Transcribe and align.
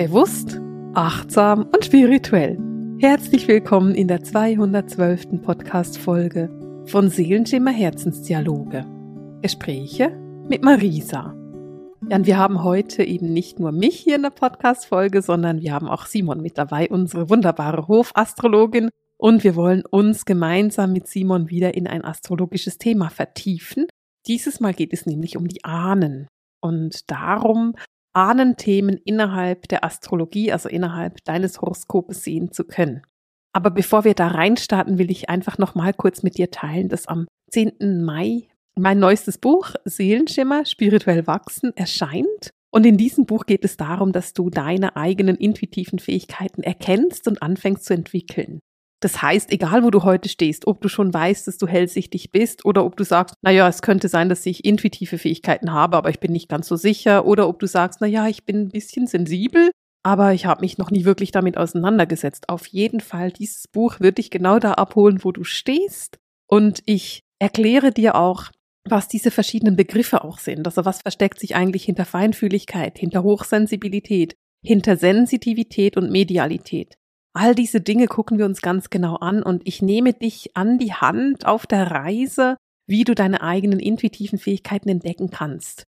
Bewusst, 0.00 0.58
achtsam 0.94 1.68
und 1.74 1.84
spirituell. 1.84 2.58
Herzlich 3.00 3.46
willkommen 3.46 3.94
in 3.94 4.08
der 4.08 4.24
212. 4.24 5.42
Podcast-Folge 5.42 6.48
von 6.86 7.10
Seelenschimmer 7.10 7.70
Herzensdialoge. 7.70 8.86
Gespräche 9.42 10.08
mit 10.48 10.64
Marisa. 10.64 11.34
Ja, 12.08 12.16
und 12.16 12.26
wir 12.26 12.38
haben 12.38 12.64
heute 12.64 13.04
eben 13.04 13.34
nicht 13.34 13.60
nur 13.60 13.72
mich 13.72 13.96
hier 13.96 14.16
in 14.16 14.22
der 14.22 14.30
Podcast-Folge, 14.30 15.20
sondern 15.20 15.60
wir 15.60 15.74
haben 15.74 15.86
auch 15.86 16.06
Simon 16.06 16.40
mit 16.40 16.56
dabei, 16.56 16.88
unsere 16.88 17.28
wunderbare 17.28 17.86
Hofastrologin. 17.86 18.88
Und 19.18 19.44
wir 19.44 19.54
wollen 19.54 19.84
uns 19.84 20.24
gemeinsam 20.24 20.94
mit 20.94 21.08
Simon 21.08 21.50
wieder 21.50 21.74
in 21.74 21.86
ein 21.86 22.06
astrologisches 22.06 22.78
Thema 22.78 23.10
vertiefen. 23.10 23.86
Dieses 24.26 24.60
Mal 24.60 24.72
geht 24.72 24.94
es 24.94 25.04
nämlich 25.04 25.36
um 25.36 25.46
die 25.46 25.62
Ahnen 25.62 26.26
und 26.62 27.10
darum, 27.10 27.74
Ahnenthemen 28.12 28.96
innerhalb 29.04 29.68
der 29.68 29.84
Astrologie, 29.84 30.52
also 30.52 30.68
innerhalb 30.68 31.22
deines 31.24 31.60
Horoskopes 31.60 32.24
sehen 32.24 32.52
zu 32.52 32.64
können. 32.64 33.02
Aber 33.52 33.70
bevor 33.70 34.04
wir 34.04 34.14
da 34.14 34.28
reinstarten, 34.28 34.98
will 34.98 35.10
ich 35.10 35.28
einfach 35.28 35.58
noch 35.58 35.74
mal 35.74 35.92
kurz 35.92 36.22
mit 36.22 36.38
dir 36.38 36.50
teilen, 36.50 36.88
dass 36.88 37.06
am 37.06 37.26
10. 37.50 38.04
Mai 38.04 38.48
mein 38.76 38.98
neuestes 38.98 39.38
Buch 39.38 39.74
Seelenschimmer 39.84 40.64
spirituell 40.64 41.26
wachsen 41.26 41.76
erscheint. 41.76 42.50
Und 42.72 42.86
in 42.86 42.96
diesem 42.96 43.26
Buch 43.26 43.46
geht 43.46 43.64
es 43.64 43.76
darum, 43.76 44.12
dass 44.12 44.32
du 44.32 44.48
deine 44.48 44.96
eigenen 44.96 45.36
intuitiven 45.36 45.98
Fähigkeiten 45.98 46.62
erkennst 46.62 47.26
und 47.26 47.42
anfängst 47.42 47.84
zu 47.84 47.94
entwickeln. 47.94 48.60
Das 49.00 49.22
heißt, 49.22 49.50
egal 49.50 49.82
wo 49.82 49.90
du 49.90 50.02
heute 50.02 50.28
stehst, 50.28 50.66
ob 50.66 50.82
du 50.82 50.88
schon 50.88 51.12
weißt, 51.12 51.48
dass 51.48 51.56
du 51.56 51.66
hellsichtig 51.66 52.32
bist 52.32 52.66
oder 52.66 52.84
ob 52.84 52.96
du 52.96 53.04
sagst, 53.04 53.34
na 53.40 53.50
ja, 53.50 53.66
es 53.66 53.80
könnte 53.80 54.08
sein, 54.08 54.28
dass 54.28 54.44
ich 54.44 54.64
intuitive 54.64 55.16
Fähigkeiten 55.16 55.72
habe, 55.72 55.96
aber 55.96 56.10
ich 56.10 56.20
bin 56.20 56.32
nicht 56.32 56.50
ganz 56.50 56.68
so 56.68 56.76
sicher 56.76 57.24
oder 57.24 57.48
ob 57.48 57.58
du 57.58 57.66
sagst, 57.66 58.00
na 58.02 58.06
ja, 58.06 58.28
ich 58.28 58.44
bin 58.44 58.62
ein 58.62 58.68
bisschen 58.68 59.06
sensibel, 59.06 59.70
aber 60.02 60.34
ich 60.34 60.44
habe 60.44 60.60
mich 60.60 60.76
noch 60.76 60.90
nie 60.90 61.06
wirklich 61.06 61.30
damit 61.32 61.56
auseinandergesetzt. 61.56 62.50
Auf 62.50 62.66
jeden 62.66 63.00
Fall, 63.00 63.32
dieses 63.32 63.68
Buch 63.68 64.00
wird 64.00 64.18
dich 64.18 64.30
genau 64.30 64.58
da 64.58 64.74
abholen, 64.74 65.24
wo 65.24 65.32
du 65.32 65.44
stehst 65.44 66.18
und 66.46 66.82
ich 66.84 67.22
erkläre 67.38 67.92
dir 67.92 68.16
auch, 68.16 68.50
was 68.88 69.08
diese 69.08 69.30
verschiedenen 69.30 69.76
Begriffe 69.76 70.24
auch 70.24 70.38
sind. 70.38 70.66
Also 70.66 70.84
was 70.84 71.00
versteckt 71.02 71.40
sich 71.40 71.54
eigentlich 71.54 71.84
hinter 71.84 72.04
Feinfühligkeit, 72.04 72.98
hinter 72.98 73.22
Hochsensibilität, 73.22 74.34
hinter 74.62 74.96
Sensitivität 74.96 75.96
und 75.96 76.10
Medialität. 76.10 76.96
All 77.32 77.54
diese 77.54 77.80
Dinge 77.80 78.06
gucken 78.06 78.38
wir 78.38 78.46
uns 78.46 78.60
ganz 78.60 78.90
genau 78.90 79.16
an 79.16 79.42
und 79.42 79.62
ich 79.64 79.82
nehme 79.82 80.12
dich 80.12 80.56
an 80.56 80.78
die 80.78 80.94
Hand 80.94 81.46
auf 81.46 81.66
der 81.66 81.90
Reise, 81.90 82.56
wie 82.86 83.04
du 83.04 83.14
deine 83.14 83.40
eigenen 83.42 83.78
intuitiven 83.78 84.38
Fähigkeiten 84.38 84.88
entdecken 84.88 85.30
kannst. 85.30 85.84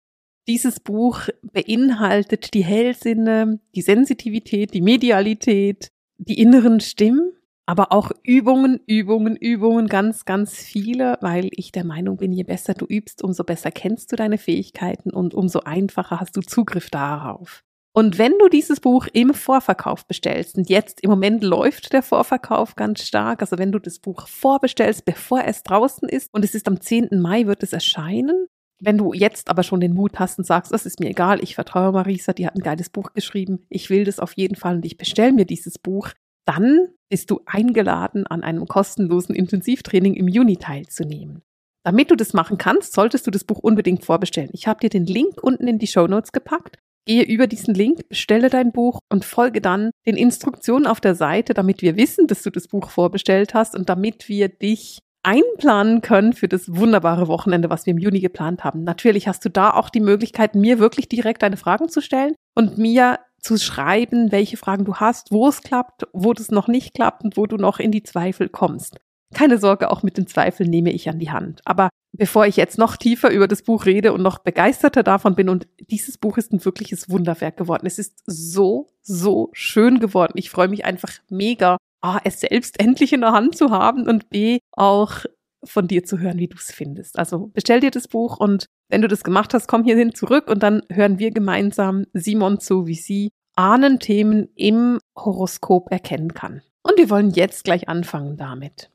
Dieses 0.48 0.80
Buch 0.80 1.28
beinhaltet 1.42 2.52
die 2.54 2.64
Hellsinne, 2.64 3.60
die 3.74 3.82
Sensitivität, 3.82 4.74
die 4.74 4.82
Medialität, 4.82 5.88
die 6.18 6.38
inneren 6.38 6.80
Stimmen, 6.80 7.32
aber 7.66 7.92
auch 7.92 8.10
Übungen, 8.24 8.80
Übungen, 8.86 9.36
Übungen, 9.36 9.86
ganz, 9.86 10.24
ganz 10.24 10.56
viele, 10.58 11.16
weil 11.20 11.48
ich 11.52 11.72
der 11.72 11.84
Meinung 11.84 12.16
bin, 12.16 12.32
je 12.32 12.42
besser 12.42 12.74
du 12.74 12.84
übst, 12.84 13.22
umso 13.22 13.44
besser 13.44 13.70
kennst 13.70 14.12
du 14.12 14.16
deine 14.16 14.38
Fähigkeiten 14.38 15.10
und 15.10 15.34
umso 15.34 15.60
einfacher 15.60 16.20
hast 16.20 16.36
du 16.36 16.40
Zugriff 16.40 16.90
darauf. 16.90 17.62
Und 17.92 18.18
wenn 18.18 18.38
du 18.38 18.48
dieses 18.48 18.78
Buch 18.78 19.08
im 19.12 19.34
Vorverkauf 19.34 20.06
bestellst, 20.06 20.56
und 20.56 20.68
jetzt 20.68 21.00
im 21.02 21.10
Moment 21.10 21.42
läuft 21.42 21.92
der 21.92 22.02
Vorverkauf 22.02 22.76
ganz 22.76 23.02
stark, 23.02 23.40
also 23.42 23.58
wenn 23.58 23.72
du 23.72 23.80
das 23.80 23.98
Buch 23.98 24.28
vorbestellst, 24.28 25.04
bevor 25.04 25.42
es 25.44 25.64
draußen 25.64 26.08
ist, 26.08 26.32
und 26.32 26.44
es 26.44 26.54
ist 26.54 26.68
am 26.68 26.80
10. 26.80 27.20
Mai, 27.20 27.46
wird 27.46 27.64
es 27.64 27.72
erscheinen. 27.72 28.46
Wenn 28.80 28.96
du 28.96 29.12
jetzt 29.12 29.50
aber 29.50 29.64
schon 29.64 29.80
den 29.80 29.94
Mut 29.94 30.18
hast 30.18 30.38
und 30.38 30.46
sagst, 30.46 30.72
das 30.72 30.86
ist 30.86 31.00
mir 31.00 31.10
egal, 31.10 31.42
ich 31.42 31.54
vertraue 31.54 31.92
Marisa, 31.92 32.32
die 32.32 32.46
hat 32.46 32.54
ein 32.54 32.62
geiles 32.62 32.90
Buch 32.90 33.12
geschrieben, 33.12 33.66
ich 33.68 33.90
will 33.90 34.04
das 34.04 34.20
auf 34.20 34.34
jeden 34.34 34.54
Fall 34.54 34.76
und 34.76 34.86
ich 34.86 34.96
bestelle 34.96 35.32
mir 35.32 35.44
dieses 35.44 35.78
Buch, 35.78 36.10
dann 36.46 36.88
bist 37.10 37.30
du 37.30 37.40
eingeladen, 37.44 38.26
an 38.26 38.42
einem 38.42 38.66
kostenlosen 38.66 39.34
Intensivtraining 39.34 40.14
im 40.14 40.28
Juni 40.28 40.56
teilzunehmen. 40.56 41.42
Damit 41.84 42.10
du 42.10 42.16
das 42.16 42.34
machen 42.34 42.56
kannst, 42.56 42.92
solltest 42.92 43.26
du 43.26 43.30
das 43.30 43.44
Buch 43.44 43.58
unbedingt 43.58 44.04
vorbestellen. 44.04 44.50
Ich 44.52 44.66
habe 44.66 44.80
dir 44.80 44.90
den 44.90 45.06
Link 45.06 45.42
unten 45.42 45.66
in 45.66 45.78
die 45.78 45.86
Show 45.86 46.06
Notes 46.06 46.32
gepackt. 46.32 46.78
Gehe 47.06 47.24
über 47.24 47.46
diesen 47.46 47.74
Link, 47.74 48.08
bestelle 48.08 48.50
dein 48.50 48.72
Buch 48.72 49.00
und 49.08 49.24
folge 49.24 49.60
dann 49.60 49.90
den 50.06 50.16
Instruktionen 50.16 50.86
auf 50.86 51.00
der 51.00 51.14
Seite, 51.14 51.54
damit 51.54 51.82
wir 51.82 51.96
wissen, 51.96 52.26
dass 52.26 52.42
du 52.42 52.50
das 52.50 52.68
Buch 52.68 52.90
vorbestellt 52.90 53.54
hast 53.54 53.74
und 53.74 53.88
damit 53.88 54.28
wir 54.28 54.48
dich 54.48 55.00
einplanen 55.22 56.00
können 56.00 56.32
für 56.32 56.48
das 56.48 56.74
wunderbare 56.74 57.28
Wochenende, 57.28 57.70
was 57.70 57.86
wir 57.86 57.92
im 57.92 57.98
Juni 57.98 58.20
geplant 58.20 58.64
haben. 58.64 58.84
Natürlich 58.84 59.28
hast 59.28 59.44
du 59.44 59.50
da 59.50 59.70
auch 59.70 59.90
die 59.90 60.00
Möglichkeit, 60.00 60.54
mir 60.54 60.78
wirklich 60.78 61.08
direkt 61.08 61.42
deine 61.42 61.56
Fragen 61.56 61.88
zu 61.88 62.00
stellen 62.00 62.34
und 62.54 62.78
mir 62.78 63.18
zu 63.40 63.58
schreiben, 63.58 64.32
welche 64.32 64.56
Fragen 64.56 64.84
du 64.84 64.96
hast, 64.96 65.30
wo 65.30 65.48
es 65.48 65.62
klappt, 65.62 66.06
wo 66.12 66.32
das 66.32 66.50
noch 66.50 66.68
nicht 66.68 66.94
klappt 66.94 67.24
und 67.24 67.36
wo 67.36 67.46
du 67.46 67.56
noch 67.56 67.78
in 67.78 67.90
die 67.90 68.02
Zweifel 68.02 68.48
kommst. 68.48 68.98
Keine 69.34 69.58
Sorge, 69.58 69.90
auch 69.90 70.02
mit 70.02 70.16
den 70.16 70.26
Zweifeln 70.26 70.70
nehme 70.70 70.90
ich 70.92 71.08
an 71.08 71.18
die 71.18 71.30
Hand. 71.30 71.60
Aber 71.64 71.90
bevor 72.12 72.46
ich 72.46 72.56
jetzt 72.56 72.78
noch 72.78 72.96
tiefer 72.96 73.30
über 73.30 73.46
das 73.46 73.62
Buch 73.62 73.86
rede 73.86 74.12
und 74.12 74.22
noch 74.22 74.38
begeisterter 74.38 75.02
davon 75.02 75.34
bin, 75.34 75.48
und 75.48 75.68
dieses 75.78 76.18
Buch 76.18 76.36
ist 76.36 76.52
ein 76.52 76.64
wirkliches 76.64 77.08
Wunderwerk 77.08 77.56
geworden. 77.56 77.86
Es 77.86 77.98
ist 77.98 78.22
so, 78.26 78.88
so 79.02 79.50
schön 79.52 80.00
geworden. 80.00 80.32
Ich 80.36 80.50
freue 80.50 80.68
mich 80.68 80.84
einfach 80.84 81.12
mega, 81.28 81.76
A, 82.02 82.18
es 82.24 82.40
selbst 82.40 82.80
endlich 82.80 83.12
in 83.12 83.20
der 83.20 83.32
Hand 83.32 83.56
zu 83.56 83.70
haben 83.70 84.08
und 84.08 84.30
B, 84.30 84.58
auch 84.72 85.24
von 85.62 85.86
dir 85.86 86.04
zu 86.04 86.18
hören, 86.18 86.38
wie 86.38 86.48
du 86.48 86.56
es 86.56 86.72
findest. 86.72 87.18
Also 87.18 87.48
bestell 87.48 87.80
dir 87.80 87.90
das 87.90 88.08
Buch 88.08 88.38
und 88.38 88.66
wenn 88.88 89.02
du 89.02 89.08
das 89.08 89.24
gemacht 89.24 89.52
hast, 89.54 89.68
komm 89.68 89.84
hierhin 89.84 90.14
zurück 90.14 90.48
und 90.48 90.62
dann 90.62 90.82
hören 90.90 91.18
wir 91.18 91.30
gemeinsam 91.30 92.06
Simon 92.12 92.58
zu, 92.58 92.86
wie 92.86 92.94
sie 92.94 93.30
Ahnenthemen 93.56 94.48
im 94.54 94.98
Horoskop 95.16 95.90
erkennen 95.92 96.32
kann. 96.32 96.62
Und 96.82 96.96
wir 96.96 97.10
wollen 97.10 97.30
jetzt 97.30 97.64
gleich 97.64 97.88
anfangen 97.88 98.36
damit. 98.38 98.89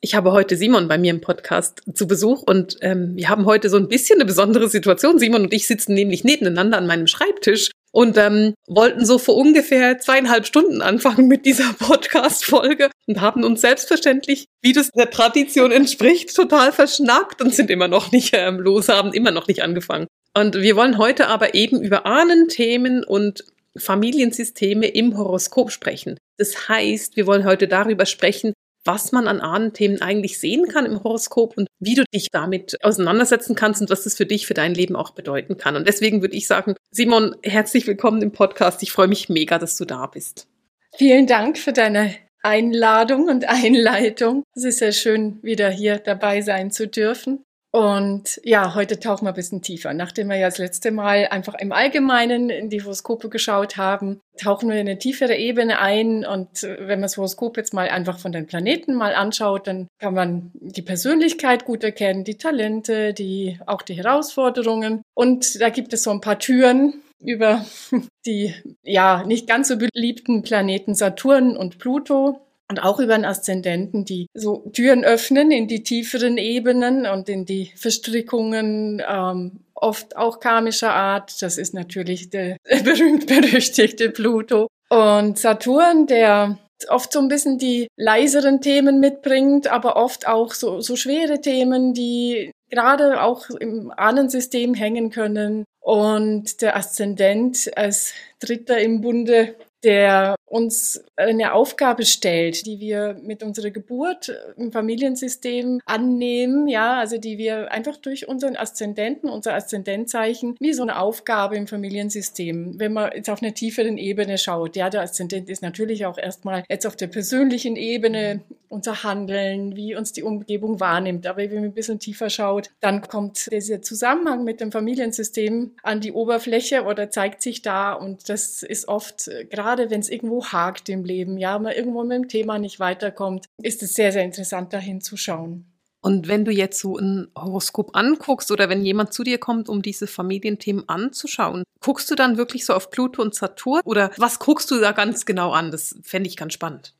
Ich 0.00 0.14
habe 0.14 0.30
heute 0.30 0.56
Simon 0.56 0.86
bei 0.86 0.96
mir 0.96 1.10
im 1.10 1.20
Podcast 1.20 1.82
zu 1.92 2.06
Besuch 2.06 2.42
und 2.42 2.76
ähm, 2.82 3.16
wir 3.16 3.28
haben 3.28 3.46
heute 3.46 3.68
so 3.68 3.76
ein 3.76 3.88
bisschen 3.88 4.18
eine 4.20 4.26
besondere 4.26 4.68
Situation. 4.68 5.18
Simon 5.18 5.42
und 5.42 5.52
ich 5.52 5.66
sitzen 5.66 5.94
nämlich 5.94 6.22
nebeneinander 6.22 6.78
an 6.78 6.86
meinem 6.86 7.08
Schreibtisch 7.08 7.72
und 7.90 8.16
ähm, 8.16 8.54
wollten 8.68 9.04
so 9.04 9.18
vor 9.18 9.36
ungefähr 9.36 9.98
zweieinhalb 9.98 10.46
Stunden 10.46 10.82
anfangen 10.82 11.26
mit 11.26 11.44
dieser 11.46 11.72
Podcast-Folge 11.80 12.90
und 13.08 13.20
haben 13.20 13.42
uns 13.42 13.60
selbstverständlich, 13.60 14.44
wie 14.62 14.72
das 14.72 14.90
der 14.92 15.10
Tradition 15.10 15.72
entspricht, 15.72 16.32
total 16.32 16.70
verschnackt 16.70 17.42
und 17.42 17.52
sind 17.52 17.68
immer 17.68 17.88
noch 17.88 18.12
nicht 18.12 18.36
ähm, 18.36 18.60
los, 18.60 18.88
haben 18.88 19.12
immer 19.12 19.32
noch 19.32 19.48
nicht 19.48 19.64
angefangen. 19.64 20.06
Und 20.32 20.54
wir 20.54 20.76
wollen 20.76 20.98
heute 20.98 21.26
aber 21.26 21.54
eben 21.54 21.82
über 21.82 22.06
Ahnenthemen 22.06 23.02
und 23.02 23.44
Familiensysteme 23.76 24.86
im 24.86 25.18
Horoskop 25.18 25.72
sprechen. 25.72 26.18
Das 26.36 26.68
heißt, 26.68 27.16
wir 27.16 27.26
wollen 27.26 27.44
heute 27.44 27.66
darüber 27.66 28.06
sprechen, 28.06 28.52
was 28.88 29.12
man 29.12 29.28
an 29.28 29.40
Ahnenthemen 29.40 30.00
eigentlich 30.00 30.40
sehen 30.40 30.66
kann 30.66 30.86
im 30.86 31.04
Horoskop 31.04 31.58
und 31.58 31.68
wie 31.78 31.94
du 31.94 32.04
dich 32.14 32.28
damit 32.32 32.82
auseinandersetzen 32.82 33.54
kannst 33.54 33.82
und 33.82 33.90
was 33.90 34.04
das 34.04 34.16
für 34.16 34.24
dich, 34.24 34.46
für 34.46 34.54
dein 34.54 34.72
Leben 34.72 34.96
auch 34.96 35.10
bedeuten 35.10 35.58
kann. 35.58 35.76
Und 35.76 35.86
deswegen 35.86 36.22
würde 36.22 36.34
ich 36.34 36.46
sagen, 36.46 36.74
Simon, 36.90 37.36
herzlich 37.42 37.86
willkommen 37.86 38.22
im 38.22 38.32
Podcast. 38.32 38.82
Ich 38.82 38.90
freue 38.90 39.06
mich 39.06 39.28
mega, 39.28 39.58
dass 39.58 39.76
du 39.76 39.84
da 39.84 40.06
bist. 40.06 40.48
Vielen 40.96 41.26
Dank 41.26 41.58
für 41.58 41.74
deine 41.74 42.14
Einladung 42.42 43.28
und 43.28 43.46
Einleitung. 43.46 44.42
Es 44.54 44.64
ist 44.64 44.78
sehr 44.78 44.92
schön, 44.92 45.38
wieder 45.42 45.68
hier 45.68 45.98
dabei 45.98 46.40
sein 46.40 46.70
zu 46.70 46.88
dürfen. 46.88 47.44
Und 47.70 48.40
ja, 48.44 48.74
heute 48.74 48.98
tauchen 48.98 49.26
wir 49.26 49.32
ein 49.32 49.34
bisschen 49.34 49.60
tiefer. 49.60 49.92
Nachdem 49.92 50.28
wir 50.28 50.36
ja 50.36 50.46
das 50.46 50.56
letzte 50.56 50.90
Mal 50.90 51.28
einfach 51.30 51.54
im 51.54 51.72
Allgemeinen 51.72 52.48
in 52.48 52.70
die 52.70 52.82
Horoskope 52.82 53.28
geschaut 53.28 53.76
haben, 53.76 54.20
tauchen 54.38 54.70
wir 54.70 54.76
in 54.76 54.88
eine 54.88 54.98
tiefere 54.98 55.36
Ebene 55.36 55.78
ein. 55.78 56.24
Und 56.24 56.62
wenn 56.62 56.98
man 56.98 57.02
das 57.02 57.18
Horoskop 57.18 57.58
jetzt 57.58 57.74
mal 57.74 57.88
einfach 57.88 58.18
von 58.18 58.32
den 58.32 58.46
Planeten 58.46 58.94
mal 58.94 59.14
anschaut, 59.14 59.66
dann 59.66 59.88
kann 59.98 60.14
man 60.14 60.50
die 60.54 60.82
Persönlichkeit 60.82 61.66
gut 61.66 61.84
erkennen, 61.84 62.24
die 62.24 62.38
Talente, 62.38 63.12
die, 63.12 63.60
auch 63.66 63.82
die 63.82 63.94
Herausforderungen. 63.94 65.02
Und 65.14 65.60
da 65.60 65.68
gibt 65.68 65.92
es 65.92 66.04
so 66.04 66.10
ein 66.10 66.22
paar 66.22 66.38
Türen, 66.38 67.02
über 67.20 67.66
die 68.26 68.54
ja 68.82 69.24
nicht 69.26 69.46
ganz 69.46 69.68
so 69.68 69.76
beliebten 69.76 70.42
Planeten 70.42 70.94
Saturn 70.94 71.54
und 71.54 71.78
Pluto 71.78 72.47
und 72.70 72.82
auch 72.82 73.00
über 73.00 73.14
einen 73.14 73.24
Aszendenten, 73.24 74.04
die 74.04 74.26
so 74.34 74.70
Türen 74.72 75.04
öffnen 75.04 75.50
in 75.50 75.68
die 75.68 75.82
tieferen 75.82 76.36
Ebenen 76.36 77.06
und 77.06 77.28
in 77.28 77.46
die 77.46 77.72
Verstrickungen, 77.76 79.02
ähm, 79.08 79.60
oft 79.74 80.16
auch 80.16 80.40
karmischer 80.40 80.92
Art. 80.92 81.40
Das 81.40 81.56
ist 81.56 81.72
natürlich 81.72 82.30
der 82.30 82.56
berühmt-berüchtigte 82.84 84.10
Pluto. 84.10 84.68
Und 84.90 85.38
Saturn, 85.38 86.06
der 86.06 86.58
oft 86.88 87.12
so 87.12 87.18
ein 87.18 87.28
bisschen 87.28 87.58
die 87.58 87.88
leiseren 87.96 88.60
Themen 88.60 89.00
mitbringt, 89.00 89.66
aber 89.66 89.96
oft 89.96 90.28
auch 90.28 90.52
so, 90.52 90.80
so 90.80 90.94
schwere 90.96 91.40
Themen, 91.40 91.94
die 91.94 92.52
gerade 92.70 93.22
auch 93.22 93.50
im 93.50 93.92
Ahnensystem 93.96 94.74
hängen 94.74 95.10
können. 95.10 95.64
Und 95.80 96.60
der 96.60 96.76
Aszendent 96.76 97.70
als 97.76 98.12
Dritter 98.40 98.78
im 98.78 99.00
Bunde 99.00 99.54
der 99.84 100.34
uns 100.46 101.04
eine 101.16 101.52
Aufgabe 101.52 102.04
stellt, 102.04 102.66
die 102.66 102.80
wir 102.80 103.16
mit 103.22 103.42
unserer 103.42 103.70
Geburt 103.70 104.32
im 104.56 104.72
Familiensystem 104.72 105.80
annehmen, 105.84 106.68
ja, 106.68 106.98
also 106.98 107.18
die 107.18 107.38
wir 107.38 107.70
einfach 107.70 107.96
durch 107.96 108.28
unseren 108.28 108.56
Aszendenten, 108.56 109.28
unser 109.28 109.54
Aszendentzeichen, 109.54 110.56
wie 110.58 110.72
so 110.72 110.82
eine 110.82 110.98
Aufgabe 110.98 111.56
im 111.56 111.66
Familiensystem, 111.66 112.78
wenn 112.78 112.92
man 112.92 113.12
jetzt 113.14 113.28
auf 113.28 113.42
einer 113.42 113.54
tieferen 113.54 113.98
Ebene 113.98 114.38
schaut, 114.38 114.76
ja, 114.76 114.90
der 114.90 115.02
Aszendent 115.02 115.48
ist 115.50 115.62
natürlich 115.62 116.06
auch 116.06 116.18
erstmal 116.18 116.64
jetzt 116.68 116.86
auf 116.86 116.96
der 116.96 117.08
persönlichen 117.08 117.76
Ebene 117.76 118.40
unser 118.70 119.02
Handeln, 119.02 119.76
wie 119.76 119.96
uns 119.96 120.12
die 120.12 120.22
Umgebung 120.22 120.78
wahrnimmt, 120.78 121.26
aber 121.26 121.38
wenn 121.38 121.54
man 121.54 121.64
ein 121.64 121.72
bisschen 121.72 121.98
tiefer 121.98 122.28
schaut, 122.28 122.70
dann 122.80 123.00
kommt 123.02 123.50
dieser 123.50 123.80
Zusammenhang 123.80 124.44
mit 124.44 124.60
dem 124.60 124.72
Familiensystem 124.72 125.72
an 125.82 126.00
die 126.00 126.12
Oberfläche 126.12 126.84
oder 126.84 127.10
zeigt 127.10 127.40
sich 127.40 127.62
da. 127.62 127.92
Und 127.94 128.28
das 128.28 128.62
ist 128.62 128.88
oft 128.88 129.30
gerade 129.48 129.67
gerade 129.68 129.90
wenn 129.90 130.00
es 130.00 130.08
irgendwo 130.08 130.44
hakt 130.46 130.88
im 130.88 131.04
Leben, 131.04 131.36
ja, 131.36 131.58
man 131.58 131.72
irgendwo 131.72 132.02
mit 132.02 132.16
dem 132.16 132.28
Thema 132.28 132.58
nicht 132.58 132.80
weiterkommt, 132.80 133.46
ist 133.62 133.82
es 133.82 133.94
sehr, 133.94 134.12
sehr 134.12 134.24
interessant, 134.24 134.72
da 134.72 134.78
hinzuschauen. 134.78 135.66
Und 136.00 136.28
wenn 136.28 136.44
du 136.44 136.52
jetzt 136.52 136.78
so 136.78 136.96
ein 136.96 137.28
Horoskop 137.36 137.90
anguckst 137.94 138.50
oder 138.50 138.68
wenn 138.68 138.84
jemand 138.84 139.12
zu 139.12 139.24
dir 139.24 139.38
kommt, 139.38 139.68
um 139.68 139.82
diese 139.82 140.06
Familienthemen 140.06 140.88
anzuschauen, 140.88 141.64
guckst 141.80 142.10
du 142.10 142.14
dann 142.14 142.38
wirklich 142.38 142.64
so 142.64 142.72
auf 142.72 142.90
Pluto 142.90 143.20
und 143.20 143.34
Saturn 143.34 143.82
oder 143.84 144.10
was 144.16 144.38
guckst 144.38 144.70
du 144.70 144.80
da 144.80 144.92
ganz 144.92 145.26
genau 145.26 145.50
an? 145.50 145.70
Das 145.70 145.96
fände 146.02 146.28
ich 146.28 146.36
ganz 146.36 146.54
spannend. 146.54 146.94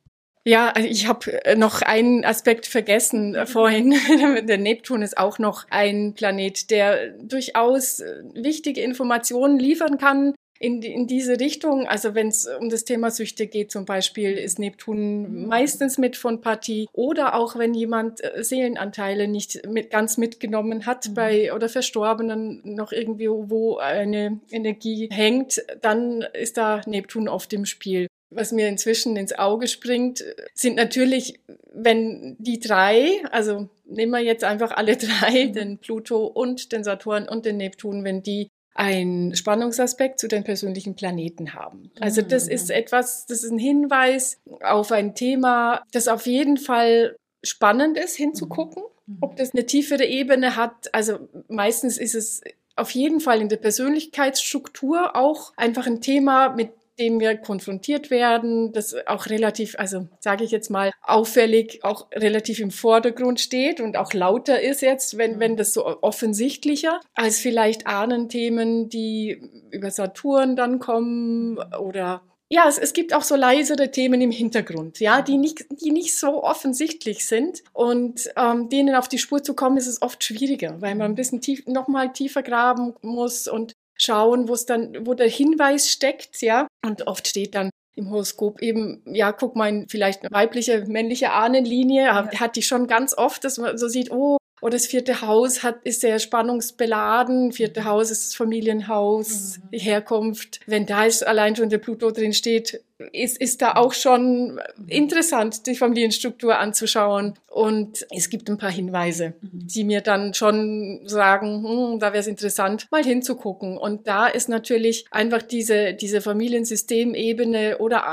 Ja, 0.45 0.69
also 0.69 0.87
ich 0.87 1.07
habe 1.07 1.45
äh, 1.45 1.55
noch 1.55 1.81
einen 1.81 2.23
Aspekt 2.23 2.65
vergessen 2.67 3.35
äh, 3.35 3.45
vorhin. 3.45 3.95
der 4.47 4.57
Neptun 4.57 5.01
ist 5.01 5.17
auch 5.17 5.39
noch 5.39 5.65
ein 5.69 6.13
Planet, 6.13 6.69
der 6.69 7.11
durchaus 7.13 8.01
äh, 8.01 8.21
wichtige 8.33 8.81
Informationen 8.81 9.59
liefern 9.59 9.97
kann 9.97 10.33
in, 10.59 10.81
in 10.81 11.07
diese 11.07 11.39
Richtung. 11.39 11.87
Also 11.87 12.13
wenn 12.13 12.27
es 12.27 12.45
um 12.45 12.69
das 12.69 12.83
Thema 12.83 13.09
Süchte 13.09 13.47
geht 13.47 13.71
zum 13.71 13.85
Beispiel, 13.85 14.33
ist 14.33 14.59
Neptun 14.59 15.47
meistens 15.47 15.97
mit 15.97 16.17
von 16.17 16.41
Partie. 16.41 16.87
Oder 16.91 17.35
auch 17.35 17.57
wenn 17.57 17.73
jemand 17.73 18.21
äh, 18.23 18.43
Seelenanteile 18.43 19.27
nicht 19.27 19.65
mit, 19.67 19.89
ganz 19.89 20.17
mitgenommen 20.17 20.85
hat 20.85 21.09
mhm. 21.09 21.13
bei 21.13 21.53
oder 21.53 21.69
Verstorbenen 21.69 22.61
noch 22.63 22.91
irgendwie, 22.91 23.29
wo 23.29 23.77
eine 23.77 24.39
Energie 24.51 25.09
hängt, 25.11 25.63
dann 25.81 26.25
ist 26.33 26.57
da 26.57 26.81
Neptun 26.85 27.29
oft 27.29 27.53
im 27.53 27.65
Spiel. 27.65 28.07
Was 28.31 28.51
mir 28.51 28.67
inzwischen 28.67 29.15
ins 29.17 29.33
Auge 29.33 29.67
springt, 29.67 30.23
sind 30.53 30.75
natürlich, 30.75 31.39
wenn 31.73 32.35
die 32.37 32.59
drei, 32.59 33.23
also 33.31 33.69
nehmen 33.85 34.11
wir 34.11 34.19
jetzt 34.19 34.43
einfach 34.43 34.71
alle 34.71 34.97
drei, 34.97 35.45
mhm. 35.45 35.53
den 35.53 35.77
Pluto 35.77 36.25
und 36.25 36.73
den 36.73 36.83
Saturn 36.83 37.29
und 37.29 37.45
den 37.45 37.57
Neptun, 37.57 38.03
wenn 38.03 38.21
die 38.21 38.49
ein 38.73 39.35
Spannungsaspekt 39.35 40.19
zu 40.19 40.27
den 40.27 40.43
persönlichen 40.43 40.95
Planeten 40.95 41.53
haben. 41.53 41.91
Also 41.99 42.21
das 42.21 42.45
mhm. 42.45 42.51
ist 42.51 42.71
etwas, 42.71 43.25
das 43.25 43.43
ist 43.43 43.51
ein 43.51 43.59
Hinweis 43.59 44.39
auf 44.61 44.91
ein 44.91 45.15
Thema, 45.15 45.83
das 45.91 46.07
auf 46.07 46.25
jeden 46.25 46.57
Fall 46.57 47.15
spannend 47.43 47.97
ist, 47.97 48.15
hinzugucken. 48.15 48.83
Mhm. 49.05 49.17
Ob 49.21 49.35
das 49.35 49.53
eine 49.53 49.65
tiefere 49.65 50.05
Ebene 50.05 50.55
hat, 50.55 50.93
also 50.93 51.29
meistens 51.47 51.97
ist 51.97 52.15
es 52.15 52.41
auf 52.75 52.91
jeden 52.91 53.19
Fall 53.19 53.41
in 53.41 53.49
der 53.49 53.57
Persönlichkeitsstruktur 53.57 55.15
auch 55.15 55.51
einfach 55.57 55.85
ein 55.85 56.01
Thema, 56.01 56.49
mit 56.49 56.71
dem 56.99 57.19
wir 57.19 57.37
konfrontiert 57.37 58.11
werden, 58.11 58.71
das 58.73 58.95
auch 59.07 59.27
relativ, 59.27 59.77
also 59.79 60.07
sage 60.19 60.43
ich 60.43 60.51
jetzt 60.51 60.69
mal, 60.69 60.91
auffällig 61.01 61.83
auch 61.83 62.07
relativ 62.13 62.59
im 62.59 62.71
Vordergrund 62.71 63.39
steht 63.39 63.79
und 63.81 63.97
auch 63.97 64.13
lauter 64.13 64.61
ist 64.61 64.81
jetzt, 64.81 65.17
wenn, 65.17 65.39
wenn 65.39 65.57
das 65.57 65.73
so 65.73 65.85
offensichtlicher 66.01 66.99
als 67.15 67.39
vielleicht 67.39 67.87
Ahnenthemen, 67.87 68.89
die 68.89 69.41
über 69.71 69.91
Saturn 69.91 70.55
dann 70.55 70.79
kommen 70.79 71.57
oder 71.79 72.21
ja, 72.51 72.67
es, 72.67 72.79
es 72.79 72.93
gibt 72.93 73.13
auch 73.13 73.21
so 73.21 73.35
leisere 73.35 73.91
Themen 73.91 74.21
im 74.21 74.31
Hintergrund, 74.31 74.99
ja, 74.99 75.21
die 75.21 75.37
nicht, 75.37 75.65
die 75.69 75.91
nicht 75.91 76.17
so 76.17 76.43
offensichtlich 76.43 77.27
sind. 77.27 77.63
Und 77.73 78.27
ähm, 78.35 78.69
denen 78.69 78.95
auf 78.95 79.07
die 79.07 79.19
Spur 79.19 79.43
zu 79.43 79.53
kommen, 79.53 79.77
ist 79.77 79.85
es 79.85 80.01
oft 80.01 80.23
schwieriger, 80.23 80.81
weil 80.81 80.95
man 80.95 81.11
ein 81.11 81.15
bisschen 81.15 81.41
tief, 81.41 81.65
noch 81.67 81.87
mal 81.87 82.11
tiefer 82.11 82.41
graben 82.41 82.95
muss 83.03 83.47
und 83.47 83.73
schauen, 84.01 84.47
wo 84.47 84.53
es 84.53 84.65
dann, 84.65 85.05
wo 85.05 85.13
der 85.13 85.29
Hinweis 85.29 85.89
steckt, 85.89 86.41
ja. 86.41 86.67
Und 86.85 87.07
oft 87.07 87.27
steht 87.27 87.55
dann 87.55 87.69
im 87.95 88.09
Horoskop 88.11 88.61
eben, 88.61 89.01
ja, 89.05 89.31
guck 89.31 89.55
mal, 89.55 89.85
vielleicht 89.89 90.23
eine 90.23 90.31
weibliche, 90.31 90.85
männliche 90.87 91.31
Ahnenlinie, 91.31 92.05
ja. 92.05 92.31
hat 92.39 92.55
die 92.55 92.61
schon 92.61 92.87
ganz 92.87 93.17
oft, 93.17 93.43
dass 93.43 93.57
man 93.57 93.77
so 93.77 93.87
sieht, 93.87 94.11
oh, 94.11 94.37
oder 94.61 94.71
das 94.71 94.87
vierte 94.87 95.21
Haus 95.21 95.63
hat, 95.63 95.83
ist 95.83 96.01
sehr 96.01 96.19
spannungsbeladen. 96.19 97.53
Vierte 97.53 97.85
Haus 97.85 98.11
ist 98.11 98.27
das 98.27 98.35
Familienhaus, 98.35 99.57
mhm. 99.57 99.69
die 99.71 99.79
Herkunft. 99.79 100.59
Wenn 100.65 100.85
da 100.85 101.05
ist 101.05 101.25
allein 101.25 101.55
schon 101.55 101.69
der 101.69 101.77
Pluto 101.77 102.11
drin 102.11 102.33
steht, 102.33 102.83
ist, 103.11 103.39
ist 103.39 103.61
da 103.61 103.73
auch 103.73 103.93
schon 103.93 104.59
interessant, 104.87 105.65
die 105.65 105.75
Familienstruktur 105.75 106.57
anzuschauen. 106.57 107.33
Und 107.47 108.05
es 108.15 108.29
gibt 108.29 108.49
ein 108.49 108.57
paar 108.57 108.71
Hinweise, 108.71 109.33
mhm. 109.41 109.67
die 109.67 109.83
mir 109.83 110.01
dann 110.01 110.33
schon 110.33 111.01
sagen, 111.05 111.63
hm, 111.63 111.99
da 111.99 112.07
wäre 112.07 112.19
es 112.19 112.27
interessant, 112.27 112.87
mal 112.91 113.03
hinzugucken. 113.03 113.77
Und 113.77 114.07
da 114.07 114.27
ist 114.27 114.49
natürlich 114.49 115.05
einfach 115.11 115.41
diese, 115.41 115.93
diese 115.93 116.21
Familiensystemebene 116.21 117.77
oder 117.79 118.05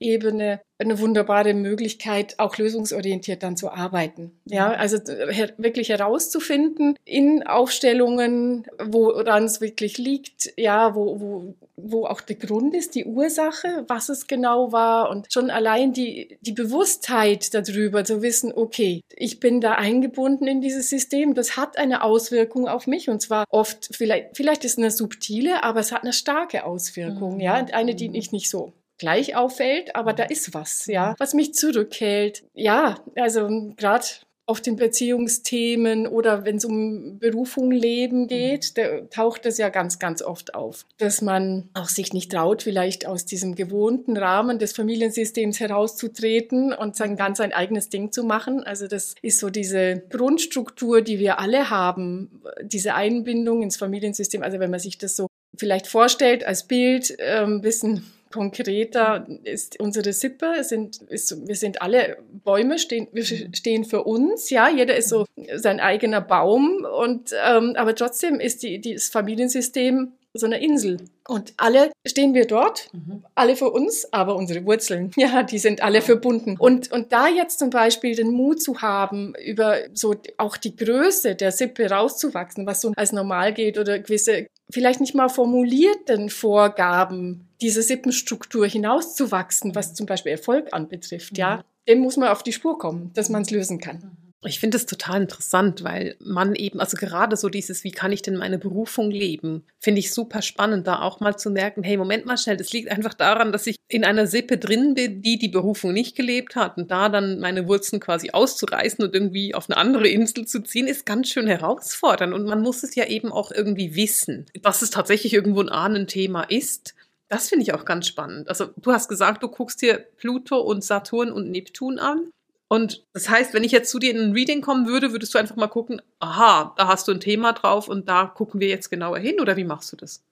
Ahnenebene 0.00 0.60
eine 0.78 0.98
wunderbare 0.98 1.54
Möglichkeit, 1.54 2.34
auch 2.38 2.58
lösungsorientiert 2.58 3.42
dann 3.42 3.56
zu 3.56 3.70
arbeiten. 3.70 4.32
Ja, 4.44 4.70
mhm. 4.70 4.74
also 4.74 4.98
her 5.30 5.52
wirklich 5.56 5.88
herauszufinden 5.88 6.96
in 7.04 7.46
Aufstellungen, 7.46 8.66
woran 8.82 9.44
es 9.44 9.60
wirklich 9.60 9.98
liegt, 9.98 10.52
ja, 10.56 10.94
wo, 10.96 11.20
wo, 11.20 11.54
wo 11.76 12.06
auch 12.06 12.20
der 12.20 12.36
Grund 12.36 12.74
ist, 12.74 12.96
die 12.96 13.04
Ursache, 13.04 13.84
was 13.86 14.08
es 14.08 14.26
genau 14.26 14.72
war 14.72 15.10
und 15.10 15.32
schon 15.32 15.50
allein 15.50 15.92
die, 15.92 16.38
die 16.40 16.52
Bewusstheit 16.52 17.54
darüber 17.54 18.04
zu 18.04 18.20
wissen, 18.22 18.52
okay, 18.52 19.00
ich 19.14 19.38
bin 19.38 19.60
da 19.60 19.72
eingebunden 19.72 20.48
in 20.48 20.60
dieses 20.60 20.90
System, 20.90 21.34
das 21.34 21.56
hat 21.56 21.78
eine 21.78 22.02
Auswirkung 22.02 22.66
auf 22.66 22.88
mich 22.88 23.08
und 23.08 23.20
zwar 23.20 23.44
oft, 23.48 23.90
vielleicht, 23.92 24.36
vielleicht 24.36 24.64
ist 24.64 24.72
es 24.72 24.78
eine 24.78 24.90
subtile, 24.90 25.62
aber 25.62 25.80
es 25.80 25.92
hat 25.92 26.02
eine 26.02 26.12
starke 26.12 26.64
Auswirkung, 26.64 27.34
mhm. 27.34 27.40
ja, 27.40 27.54
eine, 27.54 27.94
die 27.94 28.10
ich 28.16 28.32
nicht 28.32 28.50
so 28.50 28.72
gleich 28.98 29.36
auffällt, 29.36 29.96
aber 29.96 30.12
da 30.12 30.24
ist 30.24 30.54
was, 30.54 30.86
ja, 30.86 31.14
was 31.18 31.34
mich 31.34 31.54
zurückhält. 31.54 32.44
Ja, 32.54 32.96
also 33.16 33.72
gerade 33.76 34.06
auf 34.46 34.60
den 34.60 34.76
Beziehungsthemen 34.76 36.06
oder 36.06 36.44
wenn 36.44 36.56
es 36.56 36.66
um 36.66 37.18
Berufung, 37.18 37.70
Leben 37.70 38.28
geht, 38.28 38.76
da 38.76 39.00
taucht 39.10 39.46
das 39.46 39.56
ja 39.56 39.70
ganz, 39.70 39.98
ganz 39.98 40.20
oft 40.20 40.54
auf, 40.54 40.84
dass 40.98 41.22
man 41.22 41.70
auch 41.72 41.88
sich 41.88 42.12
nicht 42.12 42.30
traut, 42.30 42.62
vielleicht 42.62 43.06
aus 43.06 43.24
diesem 43.24 43.54
gewohnten 43.54 44.18
Rahmen 44.18 44.58
des 44.58 44.74
Familiensystems 44.74 45.60
herauszutreten 45.60 46.74
und 46.74 46.94
sein 46.94 47.16
ganz 47.16 47.40
ein 47.40 47.54
eigenes 47.54 47.88
Ding 47.88 48.12
zu 48.12 48.22
machen. 48.22 48.62
Also 48.62 48.86
das 48.86 49.14
ist 49.22 49.38
so 49.38 49.48
diese 49.48 50.02
Grundstruktur, 50.10 51.00
die 51.00 51.18
wir 51.18 51.38
alle 51.38 51.70
haben, 51.70 52.42
diese 52.62 52.94
Einbindung 52.94 53.62
ins 53.62 53.78
Familiensystem. 53.78 54.42
Also 54.42 54.58
wenn 54.58 54.70
man 54.70 54.80
sich 54.80 54.98
das 54.98 55.16
so 55.16 55.26
vielleicht 55.56 55.86
vorstellt 55.86 56.46
als 56.46 56.64
Bild, 56.64 57.18
äh, 57.18 57.44
ein 57.44 57.62
bisschen 57.62 58.04
konkreter 58.34 59.26
ist 59.44 59.78
unsere 59.78 60.12
Sippe. 60.12 60.64
Sind, 60.64 61.02
ist, 61.02 61.46
wir 61.46 61.54
sind 61.54 61.80
alle 61.80 62.18
Bäume, 62.42 62.80
stehen, 62.80 63.06
wir 63.12 63.22
mhm. 63.22 63.54
stehen 63.54 63.84
für 63.84 64.02
uns. 64.02 64.50
Ja, 64.50 64.68
jeder 64.68 64.96
ist 64.96 65.08
so 65.08 65.24
sein 65.54 65.78
eigener 65.78 66.20
Baum. 66.20 66.84
Und, 66.84 67.32
ähm, 67.46 67.74
aber 67.76 67.94
trotzdem 67.94 68.40
ist 68.40 68.64
die, 68.64 68.80
das 68.80 69.08
Familiensystem 69.08 70.12
so 70.34 70.46
eine 70.46 70.62
Insel. 70.62 70.98
Und 71.28 71.54
alle 71.56 71.92
stehen 72.06 72.34
wir 72.34 72.46
dort, 72.46 72.90
mhm. 72.92 73.24
alle 73.34 73.56
für 73.56 73.70
uns, 73.70 74.12
aber 74.12 74.36
unsere 74.36 74.64
Wurzeln, 74.66 75.12
ja, 75.16 75.42
die 75.42 75.58
sind 75.58 75.82
alle 75.82 76.02
verbunden. 76.02 76.56
Und, 76.58 76.92
und 76.92 77.12
da 77.12 77.28
jetzt 77.28 77.58
zum 77.58 77.70
Beispiel 77.70 78.14
den 78.14 78.30
Mut 78.30 78.60
zu 78.60 78.82
haben, 78.82 79.34
über 79.44 79.78
so 79.94 80.14
auch 80.36 80.56
die 80.56 80.76
Größe 80.76 81.36
der 81.36 81.52
Sippe 81.52 81.88
rauszuwachsen, 81.88 82.66
was 82.66 82.80
so 82.80 82.92
als 82.96 83.12
normal 83.12 83.54
geht 83.54 83.78
oder 83.78 83.98
gewisse, 83.98 84.48
vielleicht 84.70 85.00
nicht 85.00 85.14
mal 85.14 85.28
formulierten 85.28 86.28
Vorgaben 86.30 87.48
diese 87.60 87.82
Sippenstruktur 87.82 88.66
hinauszuwachsen, 88.66 89.74
was 89.74 89.94
zum 89.94 90.06
Beispiel 90.06 90.32
Erfolg 90.32 90.68
anbetrifft, 90.72 91.38
ja, 91.38 91.58
mhm. 91.58 91.62
dem 91.88 91.98
muss 92.00 92.16
man 92.16 92.28
auf 92.28 92.42
die 92.42 92.52
Spur 92.52 92.78
kommen, 92.78 93.12
dass 93.14 93.28
man 93.28 93.42
es 93.42 93.50
lösen 93.50 93.78
kann. 93.78 94.16
Ich 94.46 94.60
finde 94.60 94.76
es 94.76 94.86
total 94.86 95.22
interessant, 95.22 95.84
weil 95.84 96.16
man 96.20 96.54
eben, 96.54 96.80
also 96.80 96.96
gerade 96.96 97.36
so 97.36 97.48
dieses, 97.48 97.84
wie 97.84 97.90
kann 97.90 98.12
ich 98.12 98.22
denn 98.22 98.36
meine 98.36 98.58
Berufung 98.58 99.10
leben, 99.10 99.64
finde 99.80 100.00
ich 100.00 100.12
super 100.12 100.42
spannend, 100.42 100.86
da 100.86 101.00
auch 101.00 101.20
mal 101.20 101.36
zu 101.36 101.50
merken, 101.50 101.82
hey, 101.82 101.96
Moment 101.96 102.26
mal 102.26 102.36
schnell, 102.36 102.56
das 102.56 102.72
liegt 102.72 102.90
einfach 102.90 103.14
daran, 103.14 103.52
dass 103.52 103.66
ich 103.66 103.76
in 103.88 104.04
einer 104.04 104.26
Sippe 104.26 104.58
drin 104.58 104.94
bin, 104.94 105.22
die 105.22 105.38
die 105.38 105.48
Berufung 105.48 105.92
nicht 105.92 106.16
gelebt 106.16 106.56
hat 106.56 106.76
und 106.76 106.90
da 106.90 107.08
dann 107.08 107.40
meine 107.40 107.68
Wurzeln 107.68 108.00
quasi 108.00 108.30
auszureißen 108.30 109.04
und 109.04 109.14
irgendwie 109.14 109.54
auf 109.54 109.68
eine 109.68 109.76
andere 109.76 110.08
Insel 110.08 110.46
zu 110.46 110.62
ziehen, 110.62 110.86
ist 110.86 111.06
ganz 111.06 111.28
schön 111.28 111.46
herausfordernd 111.46 112.34
und 112.34 112.44
man 112.44 112.60
muss 112.60 112.82
es 112.82 112.94
ja 112.94 113.06
eben 113.06 113.32
auch 113.32 113.50
irgendwie 113.50 113.96
wissen, 113.96 114.46
dass 114.62 114.82
es 114.82 114.90
tatsächlich 114.90 115.32
irgendwo 115.32 115.60
ein 115.60 115.68
Ahnenthema 115.68 116.42
ist 116.42 116.94
das 117.28 117.48
finde 117.48 117.64
ich 117.64 117.72
auch 117.72 117.84
ganz 117.84 118.06
spannend. 118.06 118.48
Also 118.48 118.66
du 118.76 118.92
hast 118.92 119.08
gesagt, 119.08 119.42
du 119.42 119.48
guckst 119.48 119.82
dir 119.82 119.98
Pluto 120.18 120.60
und 120.60 120.84
Saturn 120.84 121.32
und 121.32 121.50
Neptun 121.50 121.98
an. 121.98 122.30
Und 122.74 123.04
das 123.12 123.28
heißt, 123.28 123.54
wenn 123.54 123.62
ich 123.62 123.70
jetzt 123.70 123.88
zu 123.88 124.00
dir 124.00 124.10
in 124.10 124.18
ein 124.18 124.32
Reading 124.32 124.60
kommen 124.60 124.88
würde, 124.88 125.12
würdest 125.12 125.32
du 125.32 125.38
einfach 125.38 125.54
mal 125.54 125.68
gucken, 125.68 126.02
aha, 126.18 126.74
da 126.76 126.88
hast 126.88 127.06
du 127.06 127.12
ein 127.12 127.20
Thema 127.20 127.52
drauf 127.52 127.86
und 127.86 128.08
da 128.08 128.26
gucken 128.26 128.58
wir 128.58 128.66
jetzt 128.66 128.90
genauer 128.90 129.18
hin 129.18 129.38
oder 129.40 129.56
wie 129.56 129.62
machst 129.62 129.92
du 129.92 129.96
das? 129.96 130.24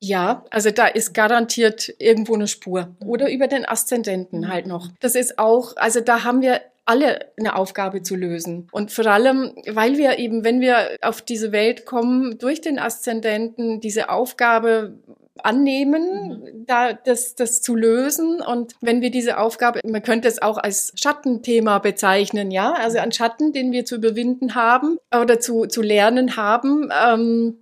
Ja, 0.00 0.44
also 0.50 0.72
da 0.72 0.88
ist 0.88 1.14
garantiert 1.14 1.94
irgendwo 2.00 2.34
eine 2.34 2.48
Spur. 2.48 2.96
Oder 2.98 3.30
über 3.30 3.46
den 3.46 3.64
Aszendenten 3.64 4.48
halt 4.48 4.66
noch. 4.66 4.88
Das 4.98 5.14
ist 5.14 5.38
auch, 5.38 5.76
also 5.76 6.00
da 6.00 6.24
haben 6.24 6.42
wir 6.42 6.62
alle 6.84 7.30
eine 7.38 7.54
Aufgabe 7.54 8.02
zu 8.02 8.16
lösen. 8.16 8.66
Und 8.72 8.90
vor 8.90 9.06
allem, 9.06 9.54
weil 9.68 9.96
wir 9.96 10.18
eben, 10.18 10.42
wenn 10.42 10.60
wir 10.60 10.98
auf 11.00 11.22
diese 11.22 11.52
Welt 11.52 11.86
kommen, 11.86 12.38
durch 12.38 12.60
den 12.60 12.80
Aszendenten 12.80 13.80
diese 13.80 14.08
Aufgabe 14.08 14.98
annehmen, 15.42 16.28
mhm. 16.28 16.66
da 16.66 16.92
das, 16.92 17.34
das 17.34 17.60
zu 17.60 17.74
lösen. 17.74 18.40
Und 18.40 18.74
wenn 18.80 19.00
wir 19.00 19.10
diese 19.10 19.38
Aufgabe, 19.38 19.80
man 19.84 20.02
könnte 20.02 20.28
es 20.28 20.40
auch 20.40 20.58
als 20.58 20.92
Schattenthema 20.94 21.78
bezeichnen, 21.78 22.50
ja, 22.50 22.72
also 22.72 22.98
ein 22.98 23.12
Schatten, 23.12 23.52
den 23.52 23.72
wir 23.72 23.84
zu 23.84 23.96
überwinden 23.96 24.54
haben 24.54 24.98
oder 25.14 25.40
zu, 25.40 25.66
zu 25.66 25.82
lernen 25.82 26.36
haben, 26.36 26.90
ähm, 27.06 27.58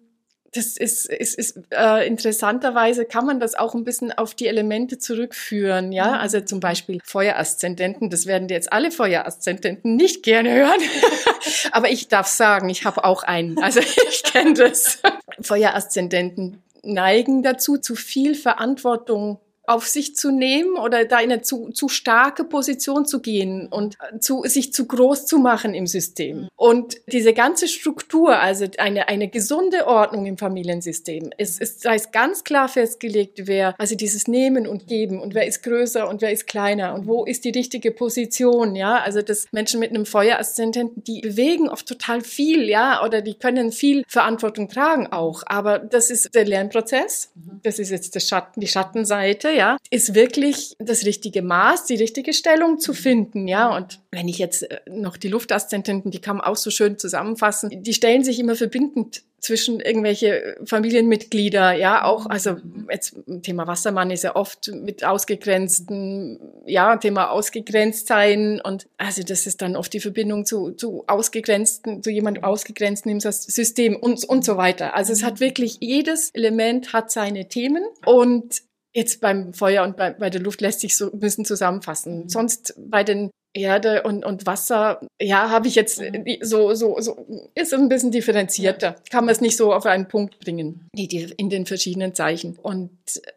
das 0.54 0.76
ist, 0.76 1.06
ist, 1.06 1.38
ist 1.38 1.58
äh, 1.70 2.06
interessanterweise 2.06 3.06
kann 3.06 3.24
man 3.24 3.40
das 3.40 3.54
auch 3.54 3.74
ein 3.74 3.84
bisschen 3.84 4.12
auf 4.12 4.34
die 4.34 4.46
Elemente 4.46 4.98
zurückführen, 4.98 5.92
ja. 5.92 6.08
Mhm. 6.08 6.14
Also 6.14 6.40
zum 6.40 6.60
Beispiel 6.60 7.00
Feueraszendenten, 7.04 8.10
das 8.10 8.26
werden 8.26 8.48
jetzt 8.48 8.70
alle 8.70 8.90
Feueraszendenten 8.90 9.96
nicht 9.96 10.22
gerne 10.22 10.52
hören. 10.52 10.80
Aber 11.72 11.90
ich 11.90 12.08
darf 12.08 12.26
sagen, 12.26 12.68
ich 12.68 12.84
habe 12.84 13.04
auch 13.04 13.22
einen. 13.22 13.62
Also 13.62 13.80
ich 14.10 14.22
kenne 14.24 14.52
das. 14.52 14.98
Feueraszendenten 15.40 16.62
neigen 16.82 17.42
dazu, 17.42 17.78
zu 17.78 17.94
viel 17.94 18.34
Verantwortung 18.34 19.40
auf 19.72 19.88
sich 19.88 20.14
zu 20.16 20.30
nehmen 20.30 20.76
oder 20.76 21.04
da 21.04 21.20
in 21.20 21.32
eine 21.32 21.42
zu, 21.42 21.70
zu 21.70 21.88
starke 21.88 22.44
Position 22.44 23.06
zu 23.06 23.20
gehen 23.20 23.68
und 23.68 23.96
zu, 24.20 24.42
sich 24.44 24.72
zu 24.72 24.86
groß 24.86 25.26
zu 25.26 25.38
machen 25.38 25.74
im 25.74 25.86
System. 25.86 26.48
Und 26.56 26.96
diese 27.06 27.32
ganze 27.32 27.68
Struktur, 27.68 28.38
also 28.38 28.66
eine, 28.78 29.08
eine 29.08 29.28
gesunde 29.28 29.86
Ordnung 29.86 30.26
im 30.26 30.38
Familiensystem, 30.38 31.30
ist, 31.38 31.60
ist, 31.60 31.84
da 31.84 31.94
ist 31.94 32.12
ganz 32.12 32.44
klar 32.44 32.68
festgelegt, 32.68 33.46
wer, 33.46 33.74
also 33.78 33.94
dieses 33.94 34.28
Nehmen 34.28 34.66
und 34.66 34.86
Geben 34.86 35.20
und 35.20 35.34
wer 35.34 35.46
ist 35.46 35.62
größer 35.62 36.08
und 36.08 36.20
wer 36.20 36.32
ist 36.32 36.46
kleiner 36.46 36.94
und 36.94 37.06
wo 37.06 37.24
ist 37.24 37.44
die 37.44 37.50
richtige 37.50 37.90
Position, 37.90 38.76
ja, 38.76 38.98
also 38.98 39.22
das 39.22 39.46
Menschen 39.52 39.80
mit 39.80 39.90
einem 39.90 40.06
Feueraszendenten, 40.06 41.02
die 41.04 41.20
bewegen 41.20 41.68
oft 41.68 41.86
total 41.86 42.20
viel, 42.20 42.68
ja, 42.68 43.04
oder 43.04 43.22
die 43.22 43.34
können 43.34 43.72
viel 43.72 44.04
Verantwortung 44.06 44.68
tragen 44.68 45.06
auch, 45.06 45.42
aber 45.46 45.78
das 45.78 46.10
ist 46.10 46.34
der 46.34 46.44
Lernprozess, 46.44 47.32
das 47.62 47.78
ist 47.78 47.90
jetzt 47.90 48.14
der 48.14 48.20
Schatten, 48.20 48.60
die 48.60 48.68
Schattenseite, 48.68 49.50
ja, 49.50 49.61
ist 49.90 50.14
wirklich 50.14 50.74
das 50.78 51.04
richtige 51.04 51.42
Maß, 51.42 51.86
die 51.86 51.96
richtige 51.96 52.32
Stellung 52.32 52.78
zu 52.78 52.94
finden, 52.94 53.48
ja. 53.48 53.74
Und 53.74 54.00
wenn 54.10 54.28
ich 54.28 54.38
jetzt 54.38 54.70
äh, 54.70 54.80
noch 54.88 55.16
die 55.16 55.28
Luftaszendenten, 55.28 56.10
die 56.10 56.20
kann 56.20 56.36
man 56.36 56.46
auch 56.46 56.56
so 56.56 56.70
schön 56.70 56.98
zusammenfassen, 56.98 57.82
die 57.82 57.94
stellen 57.94 58.24
sich 58.24 58.38
immer 58.38 58.56
verbindend 58.56 59.22
zwischen 59.42 59.80
irgendwelche 59.80 60.56
Familienmitglieder, 60.64 61.72
ja, 61.72 62.04
auch, 62.04 62.26
also 62.26 62.58
jetzt 62.88 63.16
Thema 63.42 63.66
Wassermann 63.66 64.12
ist 64.12 64.22
ja 64.22 64.36
oft 64.36 64.70
mit 64.72 65.04
ausgegrenzten, 65.04 66.38
ja, 66.64 66.96
Thema 66.96 67.28
ausgegrenzt 67.30 68.06
sein 68.06 68.60
und 68.60 68.86
also 68.98 69.22
das 69.24 69.48
ist 69.48 69.60
dann 69.60 69.74
oft 69.74 69.92
die 69.92 70.00
Verbindung 70.00 70.46
zu, 70.46 70.70
zu 70.70 71.02
ausgegrenzten, 71.08 72.04
zu 72.04 72.10
jemandem 72.10 72.44
ausgegrenzten 72.44 73.10
im 73.10 73.18
System 73.18 73.96
und, 73.96 74.24
und 74.24 74.44
so 74.44 74.56
weiter. 74.56 74.94
Also 74.94 75.12
es 75.12 75.24
hat 75.24 75.40
wirklich, 75.40 75.78
jedes 75.80 76.30
Element 76.30 76.92
hat 76.92 77.10
seine 77.10 77.48
Themen 77.48 77.82
und 78.06 78.62
jetzt 78.92 79.20
beim 79.20 79.54
Feuer 79.54 79.84
und 79.84 79.96
bei, 79.96 80.10
bei 80.10 80.30
der 80.30 80.40
Luft 80.40 80.60
lässt 80.60 80.80
sich 80.80 80.96
so 80.96 81.10
ein 81.12 81.20
bisschen 81.20 81.44
zusammenfassen. 81.44 82.24
Mhm. 82.24 82.28
Sonst 82.28 82.74
bei 82.78 83.04
den 83.04 83.30
Erde 83.54 84.02
und, 84.02 84.24
und 84.24 84.46
Wasser, 84.46 85.00
ja, 85.20 85.50
habe 85.50 85.68
ich 85.68 85.74
jetzt 85.74 86.00
mhm. 86.00 86.24
so, 86.40 86.72
so, 86.74 86.98
so, 87.00 87.26
ist 87.54 87.74
ein 87.74 87.88
bisschen 87.88 88.10
differenzierter. 88.10 88.96
Kann 89.10 89.26
man 89.26 89.32
es 89.32 89.42
nicht 89.42 89.58
so 89.58 89.74
auf 89.74 89.84
einen 89.84 90.08
Punkt 90.08 90.38
bringen, 90.38 90.88
die, 90.94 91.06
die 91.06 91.34
in 91.36 91.50
den 91.50 91.66
verschiedenen 91.66 92.14
Zeichen. 92.14 92.58
Und 92.62 92.90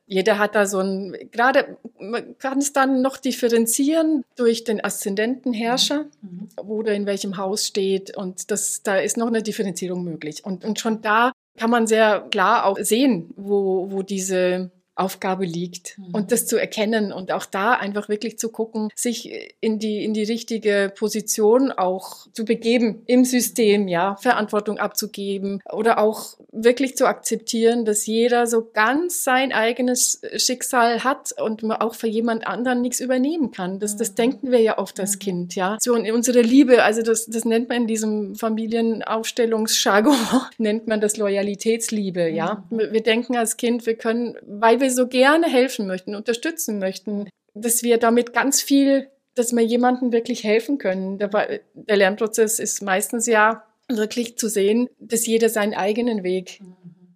jeder 0.05 0.39
hat 0.39 0.55
da 0.55 0.67
so 0.67 0.79
ein, 0.79 1.17
gerade, 1.31 1.77
man 1.99 2.37
kann 2.37 2.59
es 2.59 2.71
dann 2.71 3.01
noch 3.01 3.17
differenzieren 3.17 4.23
durch 4.37 4.63
den 4.63 4.83
Aszendentenherrscher, 4.83 6.05
mhm. 6.21 6.47
wo 6.63 6.81
der 6.81 6.95
in 6.95 7.05
welchem 7.05 7.35
Haus 7.35 7.65
steht. 7.65 8.15
Und 8.15 8.51
das, 8.51 8.83
da 8.83 8.97
ist 8.97 9.17
noch 9.17 9.27
eine 9.27 9.43
Differenzierung 9.43 10.03
möglich. 10.03 10.45
Und, 10.45 10.63
und 10.63 10.79
schon 10.79 11.01
da 11.01 11.33
kann 11.57 11.69
man 11.69 11.87
sehr 11.87 12.21
klar 12.31 12.65
auch 12.65 12.77
sehen, 12.79 13.33
wo, 13.35 13.91
wo 13.91 14.01
diese 14.01 14.71
Aufgabe 14.95 15.45
liegt 15.45 15.97
mhm. 15.97 16.13
und 16.13 16.31
das 16.31 16.47
zu 16.47 16.57
erkennen 16.57 17.11
und 17.11 17.31
auch 17.31 17.45
da 17.45 17.73
einfach 17.73 18.07
wirklich 18.07 18.39
zu 18.39 18.49
gucken, 18.49 18.89
sich 18.95 19.53
in 19.59 19.77
die, 19.77 20.03
in 20.03 20.13
die 20.13 20.23
richtige 20.23 20.91
Position 20.95 21.71
auch 21.71 22.27
zu 22.31 22.45
begeben 22.45 23.03
im 23.05 23.25
System, 23.25 23.87
ja, 23.87 24.15
Verantwortung 24.15 24.77
abzugeben 24.77 25.61
oder 25.71 25.99
auch 25.99 26.37
wirklich 26.51 26.95
zu 26.95 27.05
akzeptieren, 27.07 27.83
dass 27.83 28.05
jeder 28.05 28.47
so 28.47 28.69
ganz 28.73 29.23
sein 29.23 29.51
eigenes 29.51 30.21
Schicksal 30.37 31.03
hat 31.03 31.33
und 31.39 31.63
man 31.63 31.77
auch 31.77 31.95
für 31.95 32.07
jemand 32.07 32.47
anderen 32.47 32.81
nichts 32.81 32.99
übernehmen 32.99 33.51
kann. 33.51 33.79
Das, 33.79 33.97
das 33.97 34.11
mhm. 34.11 34.15
denken 34.15 34.51
wir 34.51 34.61
ja 34.61 34.77
oft 34.77 34.99
als 34.99 35.15
mhm. 35.15 35.19
Kind, 35.19 35.55
ja. 35.55 35.77
So 35.81 35.93
in 35.95 36.11
unserer 36.13 36.41
Liebe, 36.41 36.83
also 36.83 37.01
das, 37.01 37.25
das 37.25 37.43
nennt 37.43 37.69
man 37.69 37.81
in 37.81 37.87
diesem 37.87 38.35
Familienaufstellungsjargon, 38.35 40.15
nennt 40.57 40.87
man 40.87 41.01
das 41.01 41.17
Loyalitätsliebe, 41.17 42.29
ja. 42.29 42.63
Mhm. 42.69 42.79
Wir 42.91 43.03
denken 43.03 43.35
als 43.35 43.57
Kind, 43.57 43.85
wir 43.85 43.95
können, 43.95 44.37
weil 44.45 44.79
wir 44.79 44.84
wir 44.85 44.91
so 44.91 45.07
gerne 45.07 45.47
helfen 45.47 45.87
möchten, 45.87 46.15
unterstützen 46.15 46.79
möchten, 46.79 47.27
dass 47.53 47.81
wir 47.83 47.97
damit 47.97 48.33
ganz 48.33 48.61
viel, 48.61 49.09
dass 49.33 49.53
wir 49.53 49.63
jemandem 49.63 50.11
wirklich 50.11 50.43
helfen 50.43 50.77
können. 50.77 51.17
Der, 51.17 51.29
der 51.73 51.97
Lernprozess 51.97 52.59
ist 52.59 52.83
meistens 52.83 53.25
ja 53.25 53.63
wirklich 53.89 54.37
zu 54.37 54.47
sehen, 54.47 54.87
dass 54.99 55.25
jeder 55.25 55.49
seinen 55.49 55.73
eigenen 55.73 56.23
Weg 56.23 56.61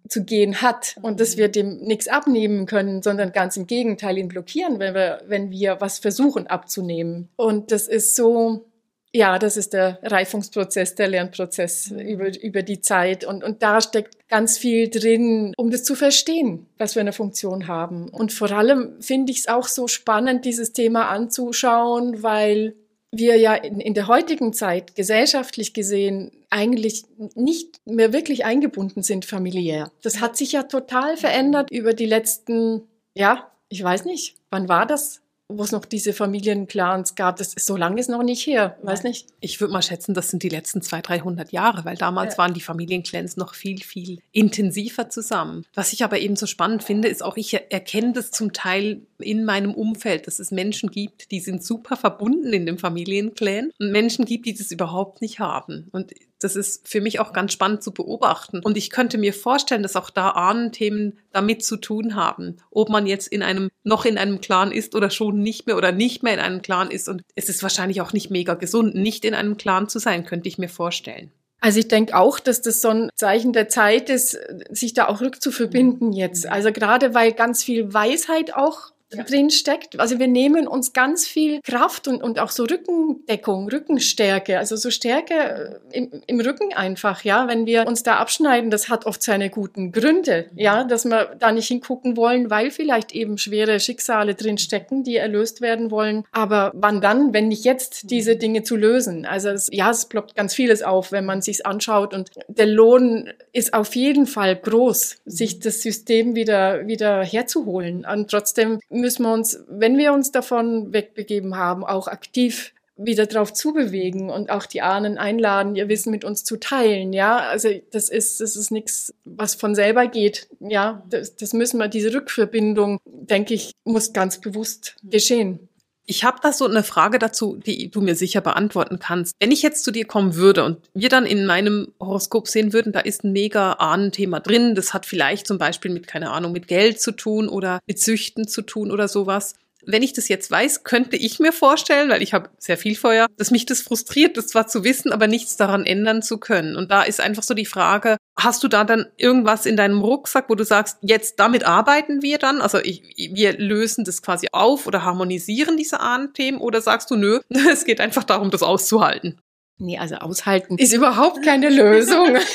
zu 0.08 0.24
gehen 0.24 0.60
hat 0.60 0.96
und 1.02 1.20
dass 1.20 1.36
wir 1.36 1.48
dem 1.48 1.78
nichts 1.78 2.08
abnehmen 2.08 2.66
können, 2.66 3.02
sondern 3.02 3.30
ganz 3.30 3.56
im 3.56 3.68
Gegenteil 3.68 4.18
ihn 4.18 4.26
blockieren, 4.26 4.80
wenn 4.80 4.94
wir, 4.94 5.22
wenn 5.28 5.52
wir 5.52 5.80
was 5.80 6.00
versuchen 6.00 6.48
abzunehmen. 6.48 7.28
Und 7.36 7.70
das 7.70 7.86
ist 7.86 8.16
so, 8.16 8.64
ja, 9.12 9.38
das 9.38 9.56
ist 9.56 9.72
der 9.72 9.98
Reifungsprozess, 10.02 10.94
der 10.94 11.08
Lernprozess 11.08 11.90
über, 11.90 12.32
über 12.42 12.62
die 12.62 12.80
Zeit. 12.80 13.24
Und, 13.24 13.42
und 13.42 13.62
da 13.62 13.80
steckt 13.80 14.28
ganz 14.28 14.56
viel 14.56 14.88
drin, 14.88 15.52
um 15.56 15.70
das 15.70 15.82
zu 15.82 15.96
verstehen, 15.96 16.66
was 16.78 16.94
wir 16.94 17.00
eine 17.00 17.12
Funktion 17.12 17.66
haben. 17.66 18.08
Und 18.08 18.32
vor 18.32 18.52
allem 18.52 19.00
finde 19.00 19.32
ich 19.32 19.40
es 19.40 19.48
auch 19.48 19.66
so 19.66 19.88
spannend, 19.88 20.44
dieses 20.44 20.72
Thema 20.72 21.08
anzuschauen, 21.08 22.22
weil 22.22 22.74
wir 23.10 23.36
ja 23.36 23.54
in, 23.54 23.80
in 23.80 23.94
der 23.94 24.06
heutigen 24.06 24.52
Zeit 24.52 24.94
gesellschaftlich 24.94 25.74
gesehen 25.74 26.30
eigentlich 26.48 27.04
nicht 27.34 27.80
mehr 27.84 28.12
wirklich 28.12 28.44
eingebunden 28.44 29.02
sind 29.02 29.24
familiär. 29.24 29.90
Das 30.02 30.20
hat 30.20 30.36
sich 30.36 30.52
ja 30.52 30.62
total 30.64 31.16
verändert 31.16 31.70
über 31.72 31.94
die 31.94 32.06
letzten, 32.06 32.82
ja, 33.14 33.50
ich 33.68 33.82
weiß 33.82 34.04
nicht, 34.04 34.36
wann 34.50 34.68
war 34.68 34.86
das? 34.86 35.20
Wo 35.56 35.62
es 35.62 35.72
noch 35.72 35.84
diese 35.84 36.12
Familienclans 36.12 37.14
gab, 37.14 37.36
das 37.36 37.54
ist 37.54 37.66
so 37.66 37.76
lange 37.76 38.00
ist 38.00 38.08
noch 38.08 38.22
nicht 38.22 38.46
her, 38.46 38.76
weiß 38.82 39.02
nicht. 39.02 39.26
Ich 39.40 39.60
würde 39.60 39.72
mal 39.72 39.82
schätzen, 39.82 40.14
das 40.14 40.28
sind 40.28 40.42
die 40.42 40.48
letzten 40.48 40.82
200, 40.82 41.10
300 41.10 41.52
Jahre, 41.52 41.84
weil 41.84 41.96
damals 41.96 42.34
ja. 42.34 42.38
waren 42.38 42.54
die 42.54 42.60
Familienclans 42.60 43.36
noch 43.36 43.54
viel, 43.54 43.82
viel 43.82 44.20
intensiver 44.32 45.08
zusammen. 45.08 45.64
Was 45.74 45.92
ich 45.92 46.04
aber 46.04 46.18
eben 46.18 46.36
so 46.36 46.46
spannend 46.46 46.82
finde, 46.82 47.08
ist 47.08 47.22
auch, 47.22 47.36
ich 47.36 47.54
erkenne 47.54 48.12
das 48.12 48.30
zum 48.30 48.52
Teil 48.52 49.02
in 49.18 49.44
meinem 49.44 49.74
Umfeld, 49.74 50.26
dass 50.26 50.38
es 50.38 50.50
Menschen 50.50 50.90
gibt, 50.90 51.30
die 51.30 51.40
sind 51.40 51.64
super 51.64 51.96
verbunden 51.96 52.52
in 52.52 52.66
dem 52.66 52.78
Familienclan 52.78 53.70
und 53.78 53.92
Menschen 53.92 54.24
gibt, 54.24 54.46
die 54.46 54.54
das 54.54 54.70
überhaupt 54.70 55.20
nicht 55.20 55.38
haben. 55.38 55.88
Und 55.92 56.12
das 56.40 56.56
ist 56.56 56.88
für 56.88 57.00
mich 57.00 57.20
auch 57.20 57.32
ganz 57.32 57.52
spannend 57.52 57.82
zu 57.82 57.92
beobachten. 57.92 58.60
Und 58.60 58.76
ich 58.76 58.90
könnte 58.90 59.18
mir 59.18 59.32
vorstellen, 59.32 59.82
dass 59.82 59.96
auch 59.96 60.10
da 60.10 60.30
Ahnenthemen 60.30 61.18
damit 61.32 61.64
zu 61.64 61.76
tun 61.76 62.14
haben. 62.14 62.56
Ob 62.70 62.88
man 62.88 63.06
jetzt 63.06 63.28
in 63.28 63.42
einem, 63.42 63.70
noch 63.84 64.04
in 64.04 64.18
einem 64.18 64.40
Clan 64.40 64.72
ist 64.72 64.94
oder 64.94 65.10
schon 65.10 65.40
nicht 65.42 65.66
mehr 65.66 65.76
oder 65.76 65.92
nicht 65.92 66.22
mehr 66.22 66.34
in 66.34 66.40
einem 66.40 66.62
Clan 66.62 66.90
ist. 66.90 67.08
Und 67.08 67.22
es 67.34 67.48
ist 67.48 67.62
wahrscheinlich 67.62 68.00
auch 68.00 68.12
nicht 68.12 68.30
mega 68.30 68.54
gesund, 68.54 68.94
nicht 68.94 69.24
in 69.24 69.34
einem 69.34 69.56
Clan 69.56 69.88
zu 69.88 69.98
sein, 69.98 70.24
könnte 70.24 70.48
ich 70.48 70.58
mir 70.58 70.68
vorstellen. 70.68 71.30
Also 71.60 71.78
ich 71.78 71.88
denke 71.88 72.16
auch, 72.16 72.40
dass 72.40 72.62
das 72.62 72.80
so 72.80 72.88
ein 72.88 73.10
Zeichen 73.14 73.52
der 73.52 73.68
Zeit 73.68 74.08
ist, 74.08 74.38
sich 74.70 74.94
da 74.94 75.08
auch 75.08 75.20
rückzuverbinden 75.20 76.12
jetzt. 76.12 76.46
Also 76.46 76.72
gerade 76.72 77.14
weil 77.14 77.32
ganz 77.32 77.62
viel 77.62 77.92
Weisheit 77.92 78.54
auch 78.54 78.92
ja. 79.12 79.24
drin 79.24 79.50
steckt. 79.50 79.98
Also 79.98 80.18
wir 80.18 80.28
nehmen 80.28 80.66
uns 80.66 80.92
ganz 80.92 81.26
viel 81.26 81.60
Kraft 81.62 82.08
und, 82.08 82.22
und 82.22 82.38
auch 82.38 82.50
so 82.50 82.64
Rückendeckung, 82.64 83.68
Rückenstärke, 83.68 84.58
also 84.58 84.76
so 84.76 84.90
Stärke 84.90 85.80
äh, 85.92 85.98
im, 85.98 86.22
im 86.26 86.40
Rücken 86.40 86.72
einfach, 86.74 87.24
ja, 87.24 87.48
wenn 87.48 87.66
wir 87.66 87.86
uns 87.86 88.02
da 88.02 88.16
abschneiden, 88.16 88.70
das 88.70 88.88
hat 88.88 89.06
oft 89.06 89.22
seine 89.22 89.50
guten 89.50 89.92
Gründe, 89.92 90.46
ja, 90.54 90.84
dass 90.84 91.04
wir 91.04 91.36
da 91.38 91.52
nicht 91.52 91.68
hingucken 91.68 92.16
wollen, 92.16 92.50
weil 92.50 92.70
vielleicht 92.70 93.12
eben 93.12 93.38
schwere 93.38 93.80
Schicksale 93.80 94.34
drin 94.34 94.58
stecken, 94.58 95.04
die 95.04 95.16
erlöst 95.16 95.60
werden 95.60 95.90
wollen. 95.90 96.24
Aber 96.32 96.72
wann 96.74 97.00
dann, 97.00 97.32
wenn 97.32 97.48
nicht 97.48 97.64
jetzt, 97.64 98.10
diese 98.10 98.36
Dinge 98.36 98.62
zu 98.62 98.76
lösen? 98.76 99.26
Also 99.26 99.50
es, 99.50 99.68
ja, 99.72 99.90
es 99.90 100.06
ploppt 100.06 100.34
ganz 100.34 100.54
vieles 100.54 100.82
auf, 100.82 101.12
wenn 101.12 101.24
man 101.24 101.42
sich's 101.42 101.60
anschaut 101.60 102.14
und 102.14 102.30
der 102.48 102.66
Lohn 102.66 103.30
ist 103.52 103.74
auf 103.74 103.94
jeden 103.96 104.26
Fall 104.26 104.56
groß, 104.56 105.18
sich 105.24 105.60
das 105.60 105.82
System 105.82 106.34
wieder, 106.34 106.86
wieder 106.86 107.24
herzuholen. 107.24 108.06
Und 108.10 108.30
trotzdem 108.30 108.80
müssen 109.00 109.24
wir 109.24 109.32
uns, 109.32 109.58
wenn 109.68 109.98
wir 109.98 110.12
uns 110.12 110.32
davon 110.32 110.92
wegbegeben 110.92 111.56
haben, 111.56 111.84
auch 111.84 112.08
aktiv 112.08 112.72
wieder 113.02 113.26
drauf 113.26 113.52
zubewegen 113.52 114.28
und 114.28 114.50
auch 114.50 114.66
die 114.66 114.82
Ahnen 114.82 115.16
einladen, 115.16 115.74
ihr 115.74 115.88
Wissen 115.88 116.10
mit 116.10 116.24
uns 116.24 116.44
zu 116.44 116.58
teilen. 116.58 117.12
Ja, 117.12 117.38
also 117.38 117.70
das 117.90 118.10
ist, 118.10 118.40
das 118.40 118.56
ist 118.56 118.70
nichts, 118.70 119.14
was 119.24 119.54
von 119.54 119.74
selber 119.74 120.06
geht. 120.06 120.48
Ja, 120.60 121.02
das, 121.08 121.34
das 121.36 121.54
müssen 121.54 121.78
wir, 121.78 121.88
diese 121.88 122.12
Rückverbindung, 122.12 123.00
denke 123.06 123.54
ich, 123.54 123.72
muss 123.84 124.12
ganz 124.12 124.38
bewusst 124.38 124.96
geschehen. 125.02 125.69
Ich 126.10 126.24
habe 126.24 126.38
da 126.42 126.52
so 126.52 126.66
eine 126.66 126.82
Frage 126.82 127.20
dazu, 127.20 127.54
die 127.64 127.88
du 127.88 128.00
mir 128.00 128.16
sicher 128.16 128.40
beantworten 128.40 128.98
kannst. 128.98 129.36
Wenn 129.38 129.52
ich 129.52 129.62
jetzt 129.62 129.84
zu 129.84 129.92
dir 129.92 130.04
kommen 130.04 130.34
würde 130.34 130.64
und 130.64 130.78
wir 130.92 131.08
dann 131.08 131.24
in 131.24 131.46
meinem 131.46 131.92
Horoskop 132.00 132.48
sehen 132.48 132.72
würden, 132.72 132.92
da 132.92 132.98
ist 132.98 133.22
ein 133.22 133.30
mega 133.30 133.74
Ahnenthema 133.74 134.40
drin, 134.40 134.74
das 134.74 134.92
hat 134.92 135.06
vielleicht 135.06 135.46
zum 135.46 135.58
Beispiel 135.58 135.92
mit, 135.92 136.08
keine 136.08 136.32
Ahnung, 136.32 136.50
mit 136.50 136.66
Geld 136.66 137.00
zu 137.00 137.12
tun 137.12 137.48
oder 137.48 137.78
mit 137.86 138.00
Süchten 138.00 138.48
zu 138.48 138.62
tun 138.62 138.90
oder 138.90 139.06
sowas 139.06 139.54
wenn 139.86 140.02
ich 140.02 140.12
das 140.12 140.28
jetzt 140.28 140.50
weiß, 140.50 140.84
könnte 140.84 141.16
ich 141.16 141.38
mir 141.38 141.52
vorstellen, 141.52 142.10
weil 142.10 142.22
ich 142.22 142.34
habe 142.34 142.50
sehr 142.58 142.76
viel 142.76 142.94
Feuer, 142.94 143.26
dass 143.36 143.50
mich 143.50 143.66
das 143.66 143.82
frustriert, 143.82 144.36
das 144.36 144.48
zwar 144.48 144.66
zu 144.66 144.84
wissen, 144.84 145.12
aber 145.12 145.26
nichts 145.26 145.56
daran 145.56 145.86
ändern 145.86 146.22
zu 146.22 146.38
können. 146.38 146.76
Und 146.76 146.90
da 146.90 147.02
ist 147.02 147.20
einfach 147.20 147.42
so 147.42 147.54
die 147.54 147.66
Frage, 147.66 148.16
hast 148.38 148.62
du 148.62 148.68
da 148.68 148.84
dann 148.84 149.06
irgendwas 149.16 149.66
in 149.66 149.76
deinem 149.76 150.00
Rucksack, 150.00 150.48
wo 150.48 150.54
du 150.54 150.64
sagst, 150.64 150.98
jetzt 151.02 151.38
damit 151.38 151.64
arbeiten 151.64 152.22
wir 152.22 152.38
dann? 152.38 152.60
Also 152.60 152.78
ich, 152.78 153.02
wir 153.16 153.58
lösen 153.58 154.04
das 154.04 154.22
quasi 154.22 154.48
auf 154.52 154.86
oder 154.86 155.04
harmonisieren 155.04 155.76
diese 155.76 156.00
Ahnenthemen 156.00 156.60
oder 156.60 156.80
sagst 156.80 157.10
du, 157.10 157.16
nö, 157.16 157.40
es 157.70 157.84
geht 157.84 158.00
einfach 158.00 158.24
darum, 158.24 158.50
das 158.50 158.62
auszuhalten? 158.62 159.40
Nee, 159.78 159.98
also 159.98 160.16
aushalten 160.16 160.76
ist 160.76 160.92
überhaupt 160.92 161.42
keine 161.42 161.68
Lösung. 161.74 162.36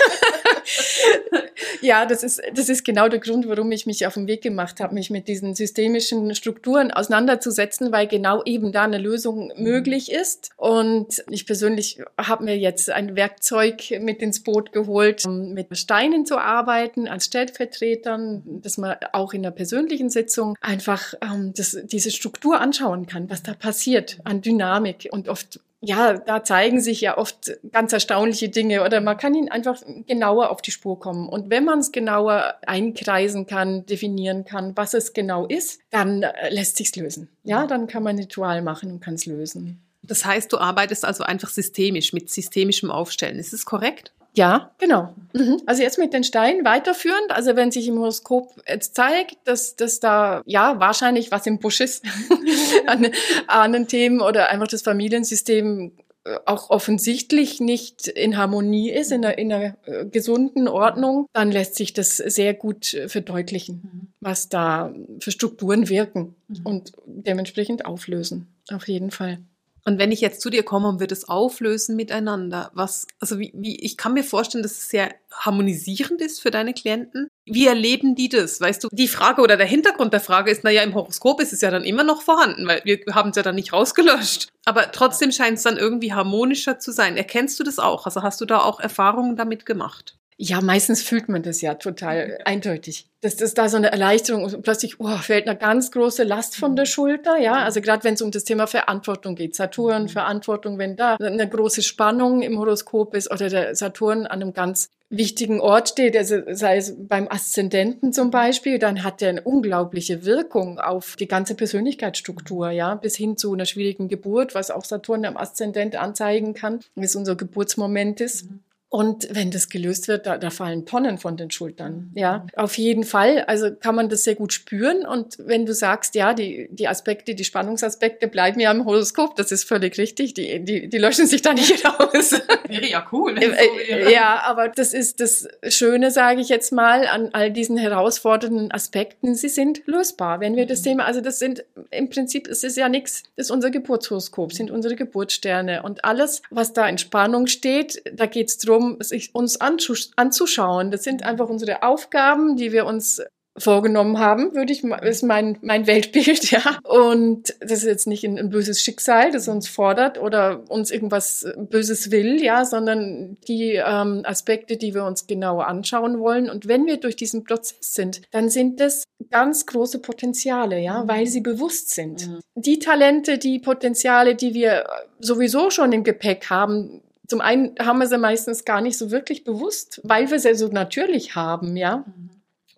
ja, 1.82 2.06
das 2.06 2.24
ist, 2.24 2.42
das 2.54 2.70
ist 2.70 2.84
genau 2.84 3.08
der 3.08 3.20
Grund, 3.20 3.48
warum 3.48 3.72
ich 3.72 3.86
mich 3.86 4.06
auf 4.06 4.16
den 4.16 4.28
Weg 4.28 4.42
gemacht 4.42 4.80
habe, 4.80 4.94
mich 4.94 5.10
mit 5.10 5.28
diesen 5.28 5.56
systemischen 5.56 6.34
Strukturen 6.36 6.92
auseinanderzusetzen, 6.92 7.92
weil 7.92 8.08
genau 8.08 8.44
eben 8.44 8.72
da 8.72 8.84
eine 8.84 8.98
Lösung 8.98 9.52
mhm. 9.56 9.64
möglich 9.64 10.12
ist. 10.12 10.52
Und 10.58 11.24
ich 11.30 11.46
persönlich 11.46 12.00
habe 12.18 12.44
mir 12.44 12.58
jetzt 12.58 12.90
ein 12.90 13.16
Werkzeug 13.16 13.92
mit 14.00 14.22
ins 14.22 14.44
Boot 14.44 14.72
geholt, 14.72 15.26
um 15.26 15.54
mit 15.54 15.76
Steinen 15.78 16.26
zu 16.26 16.38
arbeiten, 16.38 17.08
als 17.08 17.26
Stellvertretern, 17.26 18.44
dass 18.62 18.78
man 18.78 18.96
auch 19.14 19.34
in 19.34 19.44
der 19.44 19.52
persönlichen 19.52 20.10
Sitzung 20.10 20.58
einfach 20.62 21.14
ähm, 21.22 21.54
das, 21.56 21.78
diese 21.84 22.12
Struktur 22.12 22.60
anschauen 22.60 23.06
kann, 23.06 23.30
was 23.30 23.44
da 23.44 23.54
passiert 23.54 24.20
an 24.24 24.42
Dynamik. 24.42 25.10
Und 25.12 25.30
oft 25.30 25.60
ja, 25.86 26.14
da 26.14 26.44
zeigen 26.44 26.82
sich 26.82 27.02
ja 27.02 27.18
oft 27.18 27.52
ganz 27.72 27.94
erstaunliche 27.94 28.50
Dinge 28.50 28.84
oder 28.84 29.02
man 29.02 29.18
kann 29.18 29.36
ihnen 29.36 29.50
einfach 29.50 29.82
genauer 30.08 30.50
auf 30.50 30.62
die 30.62 30.72
Spur 30.72 31.00
kommen. 31.00 31.30
Und 31.30 31.50
wenn 31.50 31.64
man 31.64 31.80
es 31.80 31.92
genauer 31.92 32.56
einkreisen 32.66 33.46
kann, 33.46 33.86
definieren 33.86 34.46
kann, 34.46 34.76
was 34.76 34.96
es 34.96 35.14
genau 35.14 35.46
ist, 35.46 35.80
dann 35.92 36.24
äh, 36.24 36.50
lässt 36.50 36.78
sich's 36.78 36.96
lösen. 36.96 37.30
Ja, 37.44 37.68
dann 37.68 37.88
kann 37.88 38.04
man 38.04 38.16
ein 38.16 38.20
Ritual 38.20 38.64
machen 38.64 38.92
und 38.92 39.00
kann 39.00 39.14
es 39.14 39.28
lösen. 39.28 39.82
Das 40.02 40.26
heißt, 40.26 40.52
du 40.52 40.58
arbeitest 40.58 41.06
also 41.06 41.24
einfach 41.24 41.50
systemisch 41.50 42.14
mit 42.14 42.30
systemischem 42.30 42.90
Aufstellen. 42.90 43.38
Ist 43.38 43.54
es 43.54 43.66
korrekt? 43.66 44.12
Ja, 44.36 44.72
genau. 44.78 45.14
Mhm. 45.34 45.62
Also 45.66 45.82
jetzt 45.82 45.98
mit 45.98 46.14
den 46.14 46.24
Steinen 46.24 46.66
weiterführend. 46.66 47.32
Also 47.32 47.56
wenn 47.56 47.72
sich 47.72 47.88
im 47.88 48.00
Horoskop 48.00 48.62
jetzt 48.68 48.96
zeigt, 48.96 49.38
dass, 49.46 49.76
dass 49.76 50.00
da 50.00 50.42
ja 50.46 50.80
wahrscheinlich 50.80 51.32
was 51.32 51.48
im 51.48 51.60
Busch 51.60 51.80
ist 51.80 52.04
an 52.88 53.08
Ahnenthemen 53.48 54.22
oder 54.22 54.50
einfach 54.50 54.68
das 54.68 54.82
Familiensystem 54.82 55.94
äh, 56.26 56.40
auch 56.46 56.70
offensichtlich 56.70 57.60
nicht 57.60 58.08
in 58.08 58.38
Harmonie 58.38 58.92
ist, 58.92 59.12
in 59.12 59.24
einer, 59.24 59.38
in 59.38 59.54
einer 59.54 59.78
äh, 59.86 60.06
gesunden 60.06 60.68
Ordnung, 60.68 61.28
dann 61.34 61.52
lässt 61.52 61.76
sich 61.76 61.94
das 61.94 62.18
sehr 62.18 62.54
gut 62.54 62.94
äh, 62.94 63.08
verdeutlichen, 63.08 63.82
mhm. 63.84 64.08
was 64.20 64.50
da 64.50 64.94
für 65.20 65.32
Strukturen 65.32 65.88
wirken 65.88 66.36
mhm. 66.48 66.62
und 66.66 66.92
dementsprechend 67.06 67.86
auflösen. 67.86 68.48
Auf 68.72 68.88
jeden 68.88 69.12
Fall. 69.12 69.40
Und 69.88 70.00
wenn 70.00 70.12
ich 70.12 70.20
jetzt 70.20 70.42
zu 70.42 70.50
dir 70.50 70.64
komme 70.64 70.90
und 70.90 71.00
wir 71.00 71.06
das 71.06 71.30
auflösen 71.30 71.96
miteinander, 71.96 72.72
was, 72.74 73.06
also 73.20 73.40
wie, 73.40 73.52
wie, 73.54 73.80
ich 73.80 73.98
kann 73.98 74.14
mir 74.14 74.24
vorstellen, 74.24 74.64
dass 74.64 74.72
es 74.72 74.90
sehr 74.90 75.14
harmonisierend 75.32 76.22
ist 76.22 76.42
für 76.42 76.50
deine 76.50 76.74
Klienten. 76.74 77.28
Wie 77.46 77.68
erleben 77.68 78.16
die 78.16 78.28
das? 78.28 78.60
Weißt 78.60 78.84
du, 78.84 78.88
die 78.92 79.08
Frage 79.08 79.44
oder 79.44 79.58
der 79.58 79.68
Hintergrund 79.68 80.12
der 80.12 80.22
Frage 80.22 80.50
ist, 80.50 80.64
naja, 80.64 80.82
im 80.82 80.96
Horoskop 80.96 81.40
ist 81.40 81.54
es 81.54 81.62
ja 81.62 81.70
dann 81.70 81.84
immer 81.84 82.04
noch 82.04 82.24
vorhanden, 82.24 82.66
weil 82.66 82.82
wir 82.84 83.00
haben 83.14 83.30
es 83.30 83.36
ja 83.36 83.44
dann 83.44 83.56
nicht 83.56 83.74
rausgelöscht. 83.74 84.50
Aber 84.66 84.92
trotzdem 84.92 85.32
scheint 85.32 85.58
es 85.58 85.64
dann 85.64 85.78
irgendwie 85.78 86.14
harmonischer 86.14 86.80
zu 86.80 86.92
sein. 86.92 87.16
Erkennst 87.16 87.60
du 87.60 87.64
das 87.64 87.78
auch? 87.78 88.08
Also 88.08 88.24
hast 88.24 88.42
du 88.42 88.46
da 88.46 88.62
auch 88.62 88.80
Erfahrungen 88.80 89.36
damit 89.36 89.68
gemacht? 89.68 90.18
Ja, 90.38 90.60
meistens 90.60 91.02
fühlt 91.02 91.30
man 91.30 91.44
das 91.44 91.62
ja 91.62 91.76
total 91.76 92.28
mhm. 92.28 92.34
eindeutig. 92.44 93.10
Das 93.22 93.38
da 93.54 93.70
so 93.70 93.78
eine 93.78 93.92
Erleichterung 93.92 94.44
und 94.44 94.62
plötzlich 94.62 95.00
oh, 95.00 95.18
fällt 95.18 95.48
eine 95.48 95.58
ganz 95.58 95.92
große 95.92 96.24
Last 96.24 96.58
von 96.58 96.76
der 96.76 96.86
Schulter. 96.86 97.38
Ja, 97.38 97.64
also 97.64 97.82
gerade 97.82 98.04
wenn 98.04 98.16
es 98.16 98.22
um 98.22 98.32
das 98.32 98.44
Thema 98.44 98.68
Verantwortung 98.68 99.36
geht, 99.36 99.56
Saturn, 99.56 100.04
mhm. 100.04 100.10
Verantwortung, 100.10 100.78
wenn 100.78 100.98
da 100.98 101.16
eine 101.16 101.48
große 101.48 101.82
Spannung 101.82 102.42
im 102.42 102.60
Horoskop 102.60 103.16
ist 103.16 103.32
oder 103.32 103.50
der 103.50 103.76
Saturn 103.76 104.28
an 104.28 104.42
einem 104.42 104.54
ganz 104.54 104.90
wichtigen 105.10 105.62
Ort 105.62 105.90
steht, 105.90 106.18
also 106.18 106.42
sei 106.50 106.78
es 106.78 106.96
beim 106.98 107.28
Aszendenten 107.30 108.12
zum 108.12 108.30
Beispiel, 108.30 108.78
dann 108.78 109.04
hat 109.04 109.22
der 109.22 109.30
eine 109.30 109.42
unglaubliche 109.42 110.26
Wirkung 110.26 110.80
auf 110.80 111.16
die 111.16 111.28
ganze 111.28 111.56
Persönlichkeitsstruktur, 111.56 112.72
ja, 112.72 112.96
bis 112.96 113.16
hin 113.16 113.38
zu 113.38 113.54
einer 113.54 113.66
schwierigen 113.66 114.10
Geburt, 114.10 114.54
was 114.54 114.72
auch 114.72 114.84
Saturn 114.84 115.26
am 115.26 115.38
Aszendent 115.38 115.96
anzeigen 115.96 116.54
kann, 116.54 116.82
wie 116.96 117.06
es 117.06 117.16
unser 117.16 117.36
Geburtsmoment 117.36 118.20
ist. 118.20 118.52
Mhm. 118.52 118.60
Und 118.90 119.28
wenn 119.32 119.52
das 119.52 119.68
gelöst 119.70 120.08
wird, 120.08 120.26
da, 120.26 120.38
da 120.38 120.50
fallen 120.50 120.86
Tonnen 120.86 121.18
von 121.18 121.36
den 121.36 121.52
Schultern. 121.52 122.12
Mhm. 122.12 122.12
Ja, 122.14 122.46
auf 122.56 122.78
jeden 122.78 123.04
Fall. 123.04 123.42
Also 123.42 123.76
kann 123.76 123.96
man 123.96 124.10
das 124.10 124.24
sehr 124.24 124.36
gut 124.36 124.54
spüren. 124.54 125.06
Und 125.06 125.38
wenn 125.40 125.66
du 125.66 125.74
sagst, 125.74 126.16
ja, 126.16 126.34
die, 126.34 126.70
die 126.72 126.88
Aspekte, 126.88 127.36
die 127.36 127.44
Spannungsaspekte 127.44 128.28
bleiben 128.28 128.60
ja 128.60 128.72
im 128.72 128.86
Horoskop, 128.86 129.36
das 129.36 129.52
ist 129.52 129.66
völlig 129.66 129.98
richtig. 129.98 130.34
Die, 130.36 130.64
die, 130.64 130.88
die 130.88 130.98
löschen 130.98 131.28
sich 131.28 131.42
da 131.42 131.54
nicht 131.54 131.84
raus. 132.00 132.40
Wäre 132.68 132.88
ja 132.88 133.06
cool. 133.12 133.36
So 133.36 133.42
wäre. 133.42 134.14
Ja, 134.14 134.42
aber 134.46 134.70
das 134.70 134.94
ist 134.94 135.20
das 135.20 135.48
Schöne, 135.68 136.12
sage 136.12 136.40
ich 136.40 136.50
jetzt 136.50 136.72
mal, 136.72 137.08
an 137.08 137.32
all 137.34 137.52
diesen 137.52 137.78
herausfordernden 137.78 138.72
Aspekten. 138.72 139.36
Sie 139.36 139.50
sind 139.50 139.82
lösbar. 139.88 140.40
Wenn 140.40 140.56
wir 140.56 140.68
das 140.68 140.80
mhm. 140.82 140.84
Thema, 140.84 141.06
also 141.06 141.22
das 141.22 141.40
sind 141.40 141.66
im 141.92 142.10
Prinzip, 142.10 142.48
es 142.48 142.64
ist 142.64 142.78
ja 142.78 142.88
nichts, 142.88 143.24
das 143.36 143.48
ist 143.48 143.52
unser 143.52 143.72
Geburtshoroskop, 143.72 144.54
sind 144.54 144.72
unsere 144.72 144.96
Geburtssterne. 144.96 145.84
Und 145.84 146.06
alles, 146.06 146.44
was 146.50 146.72
da 146.72 146.88
in 146.88 146.98
Spannung 146.98 147.48
steht, 147.48 148.02
da 148.14 148.26
geht 148.26 148.50
es 148.50 148.58
darum, 148.76 148.96
um 148.96 149.02
sich 149.02 149.34
uns 149.34 149.60
anzuschauen. 149.60 150.92
Das 150.92 151.04
sind 151.04 151.24
einfach 151.24 151.50
unsere 151.50 151.84
Aufgaben, 151.84 152.56
die 152.56 152.72
wir 152.72 152.86
uns 152.86 153.22
vorgenommen 153.58 154.20
haben, 154.20 154.54
würde 154.54 154.74
ich 154.74 154.84
ist 154.84 155.24
mein 155.24 155.58
mein 155.62 155.88
Weltbild, 155.88 156.52
ja. 156.52 156.78
Und 156.84 157.56
das 157.62 157.80
ist 157.80 157.86
jetzt 157.86 158.06
nicht 158.06 158.26
ein, 158.26 158.38
ein, 158.38 158.50
böses 158.50 158.82
Schicksal, 158.82 159.32
das 159.32 159.48
uns 159.48 159.70
fordert 159.70 160.22
oder 160.22 160.70
uns 160.70 160.92
irgendwas 160.92 161.48
Böses 161.56 162.12
will, 162.12 162.44
ja, 162.44 162.66
sondern 162.66 163.38
die 163.48 163.76
ähm, 163.76 164.24
Aspekte, 164.26 164.76
die 164.76 164.94
wir 164.94 165.06
uns 165.06 165.26
genauer 165.26 165.68
anschauen 165.68 166.20
wollen. 166.20 166.50
Und 166.50 166.68
wenn 166.68 166.86
wir 166.86 166.98
durch 166.98 167.16
diesen 167.16 167.46
Prozess 167.46 167.94
sind, 167.94 168.24
dann 168.32 168.50
sind 168.50 168.82
das 168.82 169.06
ganz 169.32 169.66
große 169.66 170.00
Potenziale, 170.00 170.82
ja, 170.82 171.04
mhm. 171.04 171.08
weil 171.08 171.26
sie 171.26 171.42
bewusst 171.42 171.92
sind. 171.92 172.28
Mhm. 172.28 172.40
Die 172.56 172.80
Talente, 172.80 173.38
die 173.38 173.60
Potenziale, 173.60 174.36
die 174.36 174.54
wir 174.54 174.86
sowieso 175.22 175.70
schon 175.70 175.94
im 175.94 176.04
Gepäck 176.04 176.50
haben, 176.50 177.02
zum 177.28 177.42
einen 177.42 177.76
haben 177.80 178.00
wir 178.00 178.08
sie 178.08 178.18
meistens 178.18 178.66
gar 178.66 178.82
nicht 178.82 178.98
so 178.98 179.12
wirklich 179.12 179.44
bewusst, 179.44 180.02
weil 180.04 180.30
wir 180.32 180.40
sie 180.40 180.56
so 180.56 180.68
natürlich 180.68 181.36
haben, 181.36 181.76
ja. 181.76 182.06
Mhm. 182.06 182.30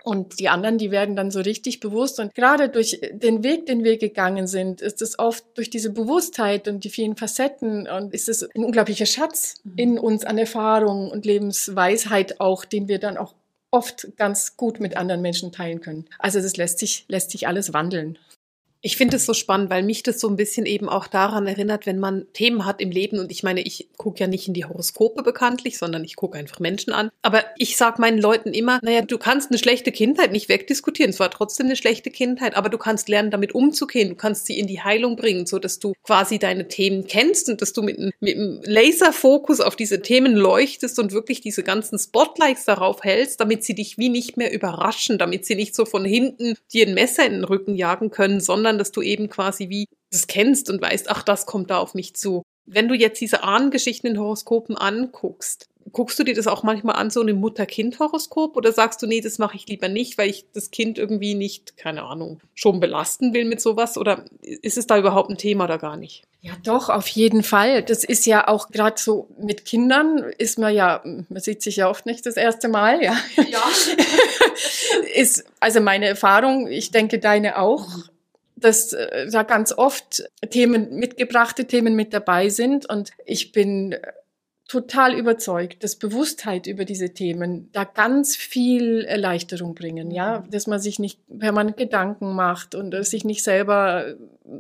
Und 0.04 0.40
die 0.40 0.48
anderen, 0.48 0.78
die 0.78 0.90
werden 0.90 1.18
dann 1.18 1.32
so 1.32 1.42
richtig 1.42 1.82
bewusst. 1.82 2.22
Und 2.22 2.34
gerade 2.34 2.70
durch 2.70 3.02
den 3.12 3.44
Weg, 3.44 3.66
den 3.66 3.84
wir 3.84 3.98
gegangen 3.98 4.48
sind, 4.48 4.80
ist 4.82 5.02
es 5.02 5.20
oft 5.20 5.44
durch 5.56 5.70
diese 5.70 5.90
Bewusstheit 5.92 6.70
und 6.70 6.86
die 6.86 6.90
vielen 6.90 7.18
Facetten 7.18 7.90
und 7.90 8.14
ist 8.14 8.30
es 8.30 8.42
ein 8.42 8.64
unglaublicher 8.64 9.06
Schatz 9.06 9.56
mhm. 9.66 9.74
in 9.76 10.00
uns 10.00 10.24
an 10.24 10.38
Erfahrung 10.38 11.12
und 11.12 11.26
Lebensweisheit 11.26 12.40
auch, 12.40 12.64
den 12.64 12.88
wir 12.88 13.00
dann 13.00 13.18
auch 13.18 13.34
oft 13.70 14.16
ganz 14.16 14.56
gut 14.56 14.80
mit 14.80 14.96
anderen 14.96 15.22
Menschen 15.22 15.52
teilen 15.52 15.82
können. 15.82 16.06
Also 16.20 16.40
das 16.40 16.56
lässt 16.56 16.80
sich, 16.80 17.04
lässt 17.10 17.32
sich 17.32 17.48
alles 17.48 17.74
wandeln. 17.74 18.18
Ich 18.82 18.96
finde 18.96 19.18
es 19.18 19.26
so 19.26 19.34
spannend, 19.34 19.70
weil 19.70 19.84
mich 19.84 20.04
das 20.04 20.20
so 20.20 20.28
ein 20.28 20.36
bisschen 20.36 20.66
eben 20.66 20.88
auch 20.88 21.08
daran 21.08 21.48
erinnert, 21.48 21.86
wenn 21.86 22.00
man 22.00 22.28
Themen 22.34 22.66
hat 22.66 22.80
im 22.80 22.92
Leben. 22.92 23.20
Und 23.20 23.32
ich 23.32 23.44
meine, 23.44 23.62
ich 23.62 23.90
gucke 23.98 24.20
ja 24.20 24.28
nicht 24.28 24.48
in 24.48 24.54
die 24.54 24.66
Horoskope 24.66 25.24
bekanntlich, 25.24 25.78
sondern 25.78 26.04
ich 26.04 26.16
gucke 26.16 26.38
einfach 26.38 26.60
Menschen 26.60 26.94
an. 26.94 27.10
Aber 27.24 27.44
ich 27.58 27.76
sage 27.76 28.00
meinen 28.00 28.20
Leuten 28.20 28.54
immer, 28.54 28.80
naja, 28.84 29.02
du 29.02 29.18
kannst 29.18 29.50
eine 29.50 29.58
schlechte 29.58 29.92
Kindheit 29.92 30.32
nicht 30.32 30.48
wegdiskutieren. 30.48 31.10
Es 31.10 31.20
war 31.20 31.32
trotzdem 31.32 31.66
eine 31.66 31.76
schlechte 31.76 32.12
Kindheit, 32.12 32.56
aber 32.56 32.70
du 32.70 32.78
kannst 32.78 33.10
lernen, 33.10 33.32
damit 33.32 33.56
umzugehen. 33.56 34.10
Du 34.10 34.16
kannst 34.16 34.46
sie 34.46 34.60
in 34.60 34.68
die 34.68 34.82
Heilung 34.82 35.16
bringen, 35.16 35.48
so 35.48 35.58
dass 35.58 35.80
du 35.80 35.94
quasi 36.04 36.38
deine 36.38 36.68
Themen 36.68 37.08
kennst 37.08 37.50
und 37.50 37.62
dass 37.62 37.74
du 37.74 37.82
mit, 37.82 37.98
mit 38.20 38.36
einem 38.36 38.62
Laserfokus 38.64 39.60
auf 39.60 39.76
diese 39.76 40.02
Themen 40.02 40.36
leuchtest 40.36 41.00
und 41.00 41.12
wirklich 41.14 41.42
diese 41.42 41.64
ganzen 41.64 41.98
Spotlights 41.98 42.66
darauf 42.66 43.04
hältst, 43.04 43.40
damit 43.40 43.64
sie 43.64 43.74
dich 43.74 43.98
wie 43.98 44.10
nicht 44.10 44.38
mehr 44.38 44.54
überraschen, 44.54 45.18
damit 45.18 45.46
sie 45.46 45.56
nicht 45.56 45.74
so 45.74 45.86
von 45.86 46.06
hinten 46.06 46.56
dir 46.72 46.86
ein 46.88 46.94
Messer 46.94 47.26
in 47.26 47.34
den 47.34 47.44
Rücken 47.44 47.76
jagen 47.76 48.12
können, 48.12 48.40
sondern 48.40 48.67
sondern 48.68 48.80
dass 48.80 48.92
du 48.92 49.02
eben 49.02 49.30
quasi 49.30 49.70
wie 49.70 49.86
das 50.12 50.28
kennst 50.28 50.70
und 50.70 50.82
weißt, 50.82 51.10
ach, 51.10 51.24
das 51.24 51.46
kommt 51.46 51.70
da 51.70 51.78
auf 51.78 51.94
mich 51.94 52.16
zu. 52.16 52.44
Wenn 52.66 52.90
du 52.90 52.96
jetzt 52.96 53.22
diese 53.22 53.44
Ahnengeschichten 53.44 54.10
in 54.10 54.20
Horoskopen 54.20 54.78
anguckst, 54.78 55.70
guckst 55.94 56.20
du 56.20 56.26
dir 56.26 56.34
das 56.34 56.48
auch 56.48 56.64
manchmal 56.64 56.98
an, 56.98 57.10
so 57.10 57.22
ein 57.22 57.40
Mutter-Kind-Horoskop? 57.40 58.58
Oder 58.58 58.74
sagst 58.74 59.02
du, 59.02 59.08
nee, 59.08 59.22
das 59.22 59.38
mache 59.38 59.56
ich 59.56 59.68
lieber 59.68 59.88
nicht, 59.88 60.18
weil 60.18 60.30
ich 60.30 60.46
das 60.54 60.70
Kind 60.70 60.98
irgendwie 60.98 61.34
nicht, 61.34 61.78
keine 61.78 62.04
Ahnung, 62.04 62.42
schon 62.56 62.82
belasten 62.82 63.34
will 63.34 63.46
mit 63.46 63.62
sowas? 63.62 63.98
Oder 63.98 64.26
ist 64.42 64.78
es 64.78 64.86
da 64.86 64.98
überhaupt 64.98 65.30
ein 65.30 65.38
Thema 65.38 65.64
oder 65.64 65.78
gar 65.78 65.96
nicht? 65.96 66.24
Ja, 66.42 66.52
doch, 66.64 66.90
auf 66.90 67.08
jeden 67.08 67.42
Fall. 67.42 67.84
Das 67.84 68.04
ist 68.04 68.26
ja 68.26 68.50
auch 68.50 68.70
gerade 68.70 69.00
so 69.00 69.30
mit 69.40 69.64
Kindern 69.64 70.20
ist 70.38 70.60
man 70.60 70.74
ja, 70.74 71.02
man 71.06 71.42
sieht 71.42 71.62
sich 71.62 71.78
ja 71.78 71.90
oft 71.90 72.06
nicht 72.06 72.26
das 72.26 72.36
erste 72.36 72.68
Mal, 72.68 73.02
ja. 73.02 73.16
Ja. 73.50 73.64
ist 75.16 75.46
also 75.62 75.80
meine 75.80 76.08
Erfahrung, 76.08 76.68
ich 76.68 76.92
denke 76.92 77.20
deine 77.20 77.60
auch, 77.60 77.88
dass 78.58 78.94
äh, 78.94 79.30
da 79.30 79.44
ganz 79.44 79.72
oft 79.72 80.24
Themen 80.50 80.96
mitgebrachte 80.96 81.66
Themen 81.66 81.96
mit 81.96 82.14
dabei 82.14 82.50
sind 82.50 82.90
und 82.90 83.12
ich 83.26 83.52
bin 83.52 83.96
total 84.68 85.18
überzeugt, 85.18 85.84
dass 85.84 85.96
Bewusstheit 85.96 86.68
über 86.68 86.84
diese 86.84 87.14
Themen 87.14 87.70
da 87.72 87.86
ganz 87.86 88.36
viel 88.36 89.06
Erleichterung 89.06 89.76
bringen, 89.76 90.12
ja, 90.12 90.40
mhm. 90.40 90.52
dass 90.52 90.68
man 90.68 90.80
sich 90.80 91.00
nicht 91.00 91.22
permanent 91.40 91.78
Gedanken 91.78 92.36
macht 92.36 92.76
und 92.76 92.94
sich 93.06 93.24
nicht 93.24 93.44
selber 93.44 94.16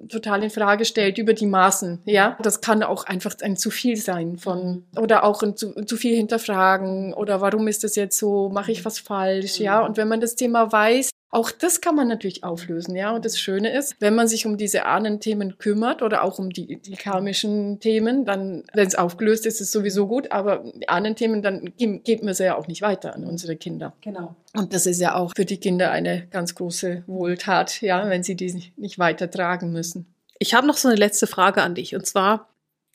total 0.09 0.43
in 0.43 0.49
Frage 0.49 0.85
stellt 0.85 1.17
über 1.17 1.33
die 1.33 1.45
Maßen, 1.45 2.01
ja. 2.05 2.37
Das 2.41 2.61
kann 2.61 2.83
auch 2.83 3.05
einfach 3.05 3.35
ein 3.41 3.57
zu 3.57 3.69
viel 3.69 3.97
sein 3.97 4.37
von 4.37 4.85
mhm. 4.93 5.01
oder 5.01 5.23
auch 5.25 5.43
ein 5.43 5.57
zu, 5.57 5.73
zu 5.73 5.97
viel 5.97 6.15
hinterfragen 6.15 7.13
oder 7.13 7.41
warum 7.41 7.67
ist 7.67 7.83
das 7.83 7.95
jetzt 7.95 8.17
so, 8.17 8.49
mache 8.49 8.71
ich 8.71 8.85
was 8.85 8.99
falsch, 8.99 9.59
ja. 9.59 9.85
Und 9.85 9.97
wenn 9.97 10.07
man 10.07 10.21
das 10.21 10.35
Thema 10.35 10.71
weiß, 10.71 11.09
auch 11.29 11.51
das 11.51 11.81
kann 11.81 11.95
man 11.95 12.07
natürlich 12.07 12.43
auflösen, 12.43 12.95
ja. 12.95 13.13
Und 13.13 13.25
das 13.25 13.37
Schöne 13.37 13.75
ist, 13.77 13.97
wenn 13.99 14.15
man 14.15 14.29
sich 14.29 14.45
um 14.45 14.57
diese 14.57 14.85
Ahnenthemen 14.85 15.57
kümmert 15.57 16.01
oder 16.01 16.23
auch 16.23 16.39
um 16.39 16.51
die, 16.51 16.77
die 16.77 16.95
karmischen 16.95 17.79
Themen, 17.79 18.23
dann, 18.23 18.63
wenn 18.73 18.87
es 18.87 18.95
aufgelöst 18.95 19.45
ist, 19.45 19.55
ist 19.55 19.67
es 19.67 19.71
sowieso 19.71 20.07
gut. 20.07 20.31
Aber 20.31 20.63
Ahnenthemen, 20.87 21.41
dann 21.41 21.73
geben 21.77 22.01
wir 22.05 22.33
sie 22.33 22.45
ja 22.45 22.57
auch 22.57 22.67
nicht 22.67 22.81
weiter 22.81 23.13
an 23.13 23.25
unsere 23.25 23.57
Kinder. 23.57 23.93
Genau. 24.01 24.35
Und 24.55 24.73
das 24.73 24.85
ist 24.85 25.01
ja 25.01 25.15
auch 25.15 25.33
für 25.35 25.45
die 25.45 25.57
Kinder 25.57 25.91
eine 25.91 26.27
ganz 26.31 26.55
große 26.55 27.03
Wohltat, 27.07 27.81
ja, 27.81 28.09
wenn 28.09 28.23
sie 28.23 28.35
die 28.35 28.71
nicht 28.77 28.97
weitertragen 28.97 29.71
müssen. 29.71 30.07
Ich 30.39 30.53
habe 30.53 30.65
noch 30.65 30.77
so 30.77 30.87
eine 30.87 30.97
letzte 30.97 31.27
Frage 31.27 31.61
an 31.61 31.75
dich. 31.75 31.93
Und 31.93 32.05
zwar, 32.05 32.47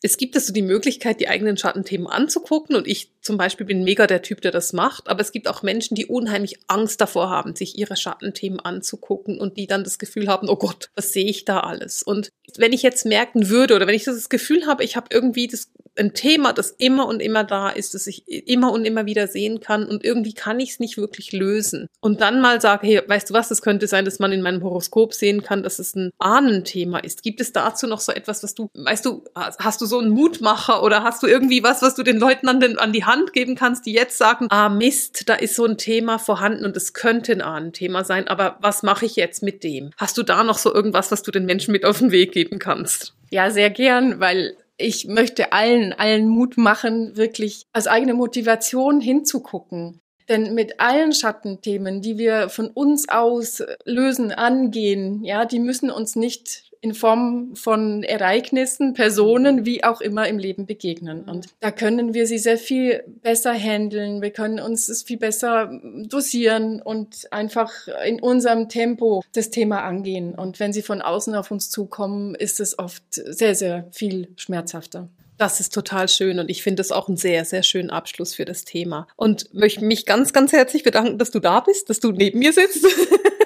es 0.05 0.17
gibt 0.17 0.35
es 0.35 0.49
so 0.49 0.53
die 0.53 0.63
Möglichkeit, 0.63 1.21
die 1.21 1.29
eigenen 1.29 1.57
Schattenthemen 1.57 2.09
anzugucken. 2.09 2.75
Und 2.75 2.89
ich 2.89 3.13
zum 3.21 3.37
Beispiel 3.37 3.65
bin 3.65 3.85
mega 3.85 4.09
der 4.09 4.21
Typ, 4.21 4.41
der 4.41 4.51
das 4.51 4.73
macht. 4.73 5.09
Aber 5.09 5.21
es 5.21 5.31
gibt 5.31 5.47
auch 5.47 5.63
Menschen, 5.63 5.95
die 5.95 6.07
unheimlich 6.07 6.59
Angst 6.67 7.01
davor 7.01 7.31
haben, 7.31 7.55
sich 7.55 7.79
ihre 7.79 7.97
Schattenthemen 7.97 8.59
anzugucken 8.59 9.39
und 9.39 9.57
die 9.57 9.69
dann 9.69 9.85
das 9.85 10.01
Gefühl 10.01 10.27
haben, 10.27 10.49
oh 10.49 10.57
Gott, 10.57 10.91
was 10.97 11.13
sehe 11.13 11.27
ich 11.27 11.45
da 11.45 11.61
alles? 11.61 12.03
Und 12.03 12.31
wenn 12.57 12.73
ich 12.73 12.83
jetzt 12.83 13.07
merken 13.07 13.49
würde 13.49 13.77
oder 13.77 13.87
wenn 13.87 13.95
ich 13.95 14.05
das 14.05 14.29
Gefühl 14.29 14.67
habe, 14.67 14.83
ich 14.83 14.97
habe 14.97 15.07
irgendwie 15.11 15.47
das 15.47 15.71
ein 15.97 16.15
Thema, 16.15 16.53
das 16.53 16.71
immer 16.71 17.07
und 17.07 17.21
immer 17.21 17.45
da 17.45 17.69
ist, 17.69 17.95
das 17.95 18.07
ich 18.07 18.27
immer 18.29 18.73
und 18.73 18.85
immer 18.85 19.07
wieder 19.07 19.27
sehen 19.27 19.61
kann 19.61 19.85
und 19.85 20.05
irgendwie 20.05 20.33
kann 20.33 20.61
ich 20.61 20.71
es 20.71 20.81
nicht 20.81 20.97
wirklich 20.97 21.33
lösen. 21.33 21.89
Und 22.01 22.21
dann 22.21 22.41
mal 22.41 22.61
sage, 22.61 22.87
hey, 22.87 23.03
weißt 23.07 23.31
du 23.31 23.35
was, 23.35 23.51
es 23.51 23.63
könnte 23.63 23.87
sein, 23.87 24.05
dass 24.05 24.19
man 24.19 24.33
in 24.33 24.43
meinem 24.43 24.63
Horoskop 24.63 25.15
sehen 25.15 25.43
kann, 25.43 25.63
dass 25.63 25.79
es 25.79 25.95
ein 25.95 26.11
Ahnenthema 26.19 26.99
ist. 26.99 27.23
Gibt 27.23 27.41
es 27.41 27.53
dazu 27.53 27.87
noch 27.87 28.01
so 28.01 28.13
etwas, 28.13 28.43
was 28.43 28.55
du, 28.55 28.71
weißt 28.75 29.05
du, 29.05 29.25
hast 29.35 29.81
du 29.81 29.87
so 29.87 29.99
einen 29.99 30.11
Mutmacher 30.11 30.83
oder 30.83 31.03
hast 31.03 31.23
du 31.23 31.27
irgendwie 31.27 31.63
was, 31.63 31.83
was 31.83 31.95
du 31.95 32.03
den 32.03 32.19
Leuten 32.19 32.49
an, 32.49 32.61
den, 32.61 32.79
an 32.79 32.93
die 32.93 33.05
Hand 33.05 33.33
geben 33.33 33.55
kannst, 33.55 33.87
die 33.87 33.93
jetzt 33.93 34.19
sagen, 34.19 34.47
ah 34.51 34.69
Mist, 34.69 35.29
da 35.29 35.35
ist 35.35 35.55
so 35.55 35.65
ein 35.65 35.79
Thema 35.79 36.19
vorhanden 36.19 36.65
und 36.65 36.77
es 36.77 36.95
könnte 36.95 37.33
ein 37.33 37.43
Ahnenthema 37.43 38.05
sein, 38.05 38.29
aber 38.29 38.57
was 38.61 38.83
mache 38.83 39.05
ich 39.05 39.17
jetzt 39.17 39.43
mit 39.43 39.63
dem? 39.63 39.91
Hast 39.97 40.17
du 40.17 40.23
da 40.23 40.43
noch 40.45 40.59
so 40.59 40.73
irgendwas, 40.73 41.11
was 41.11 41.23
du 41.23 41.31
den 41.31 41.45
Menschen 41.45 41.73
mit 41.73 41.85
auf 41.85 41.99
den 41.99 42.13
Weg 42.13 42.33
geben 42.33 42.59
kannst? 42.59 43.15
Ja, 43.31 43.51
sehr 43.51 43.71
gern, 43.71 44.21
weil 44.21 44.57
ich 44.83 45.07
möchte 45.07 45.53
allen, 45.53 45.93
allen 45.93 46.29
Mut 46.29 46.57
machen, 46.57 47.17
wirklich 47.17 47.65
als 47.73 47.87
eigene 47.87 48.15
Motivation 48.15 49.01
hinzugucken. 49.01 50.01
Denn 50.29 50.55
mit 50.55 50.81
allen 50.81 51.13
Schattenthemen, 51.13 52.01
die 52.01 52.19
wir 52.19 52.49
von 52.49 52.69
uns 52.69 53.09
aus 53.09 53.63
lösen, 53.85 54.33
angehen, 54.33 55.25
ja, 55.25 55.45
die 55.45 55.59
müssen 55.59 55.91
uns 55.91 56.17
nicht 56.17 56.72
in 56.83 56.95
Form 56.95 57.55
von 57.55 58.03
Ereignissen, 58.03 58.93
Personen, 58.93 59.65
wie 59.65 59.85
auch 59.85 60.01
immer 60.01 60.27
im 60.27 60.37
Leben 60.37 60.67
begegnen. 60.67 61.23
Und 61.23 61.47
da 61.61 61.71
können 61.71 62.13
wir 62.13 62.27
sie 62.27 62.39
sehr 62.39 62.59
viel 62.59 63.05
besser 63.23 63.55
handeln. 63.55 64.21
Wir 64.21 64.31
können 64.31 64.59
uns 64.59 64.89
es 64.89 65.05
viel 65.05 65.17
besser 65.17 65.71
dosieren 66.09 66.83
und 66.83 67.33
einfach 67.33 67.71
in 68.05 68.21
unserem 68.21 68.69
Tempo 68.69 69.23
das 69.33 69.51
Thema 69.51 69.85
angehen. 69.85 70.35
Und 70.35 70.59
wenn 70.59 70.73
sie 70.73 70.83
von 70.83 71.03
außen 71.03 71.37
auf 71.37 71.53
uns 71.53 71.71
zukommen, 71.71 72.35
ist 72.35 72.59
es 72.59 72.77
oft 72.81 73.05
sehr, 73.11 73.55
sehr 73.55 73.87
viel 73.93 74.29
schmerzhafter. 74.35 75.09
Das 75.39 75.61
ist 75.61 75.73
total 75.73 76.09
schön 76.09 76.41
und 76.41 76.51
ich 76.51 76.65
finde 76.65 76.83
es 76.83 76.91
auch 76.91 77.07
einen 77.07 77.17
sehr, 77.17 77.45
sehr 77.45 77.63
schönen 77.63 77.91
Abschluss 77.91 78.35
für 78.35 78.45
das 78.45 78.65
Thema. 78.65 79.07
Und 79.17 79.55
möchte 79.55 79.85
mich 79.85 80.05
ganz, 80.05 80.33
ganz 80.33 80.53
herzlich 80.53 80.83
bedanken, 80.83 81.19
dass 81.19 81.31
du 81.31 81.39
da 81.39 81.61
bist, 81.61 81.91
dass 81.91 82.01
du 82.01 82.11
neben 82.11 82.41
mir 82.41 82.53
sitzt. 82.53 82.85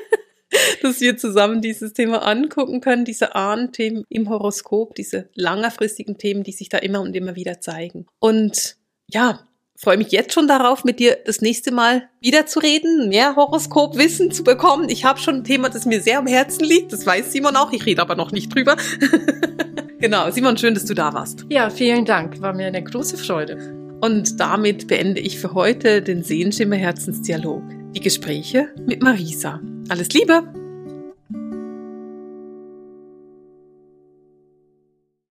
dass 0.87 1.01
wir 1.01 1.17
zusammen 1.17 1.61
dieses 1.61 1.93
Thema 1.93 2.27
angucken 2.27 2.81
können, 2.81 3.05
diese 3.05 3.35
Ahnenthemen 3.35 4.05
im 4.09 4.29
Horoskop, 4.29 4.95
diese 4.95 5.29
langerfristigen 5.35 6.19
Themen, 6.19 6.43
die 6.43 6.53
sich 6.53 6.69
da 6.69 6.79
immer 6.79 7.01
und 7.01 7.15
immer 7.15 7.37
wieder 7.37 7.61
zeigen. 7.61 8.07
Und 8.19 8.77
ja, 9.09 9.47
freue 9.77 9.99
mich 9.99 10.11
jetzt 10.11 10.33
schon 10.33 10.49
darauf, 10.49 10.85
mit 10.85 10.99
dir 10.99 11.19
das 11.25 11.41
nächste 11.41 11.73
Mal 11.73 12.09
wieder 12.21 12.47
zu 12.47 12.61
reden, 12.61 13.09
mehr 13.09 13.37
Horoskopwissen 13.37 14.31
zu 14.31 14.45
bekommen. 14.45 14.89
Ich 14.89 15.05
habe 15.05 15.21
schon 15.21 15.37
ein 15.37 15.45
Thema, 15.45 15.69
das 15.69 15.87
mir 15.87 16.01
sehr 16.01 16.19
am 16.19 16.27
Herzen 16.27 16.65
liegt. 16.65 16.93
Das 16.93 17.07
weiß 17.07 17.33
Simon 17.33 17.57
auch. 17.57 17.73
Ich 17.73 17.87
rede 17.87 18.03
aber 18.03 18.17
noch 18.17 18.33
nicht 18.33 18.55
drüber. 18.55 18.77
genau, 20.01 20.31
Simon, 20.31 20.57
schön, 20.57 20.75
dass 20.75 20.85
du 20.85 20.95
da 20.95 21.13
warst. 21.13 21.45
Ja, 21.51 21.71
vielen 21.71 22.05
Dank. 22.05 22.41
War 22.41 22.53
mir 22.53 22.67
eine 22.67 22.83
große 22.83 23.17
Freude. 23.17 23.75
Und 24.01 24.41
damit 24.41 24.89
beende 24.89 25.21
ich 25.21 25.39
für 25.39 25.55
heute 25.55 26.03
den 26.03 26.23
Sehenschimmer 26.23 26.77
Herzensdialog. 26.77 27.63
Die 27.95 28.01
Gespräche 28.01 28.69
mit 28.87 29.03
Marisa. 29.03 29.61
Alles 29.89 30.11
Liebe! 30.11 30.66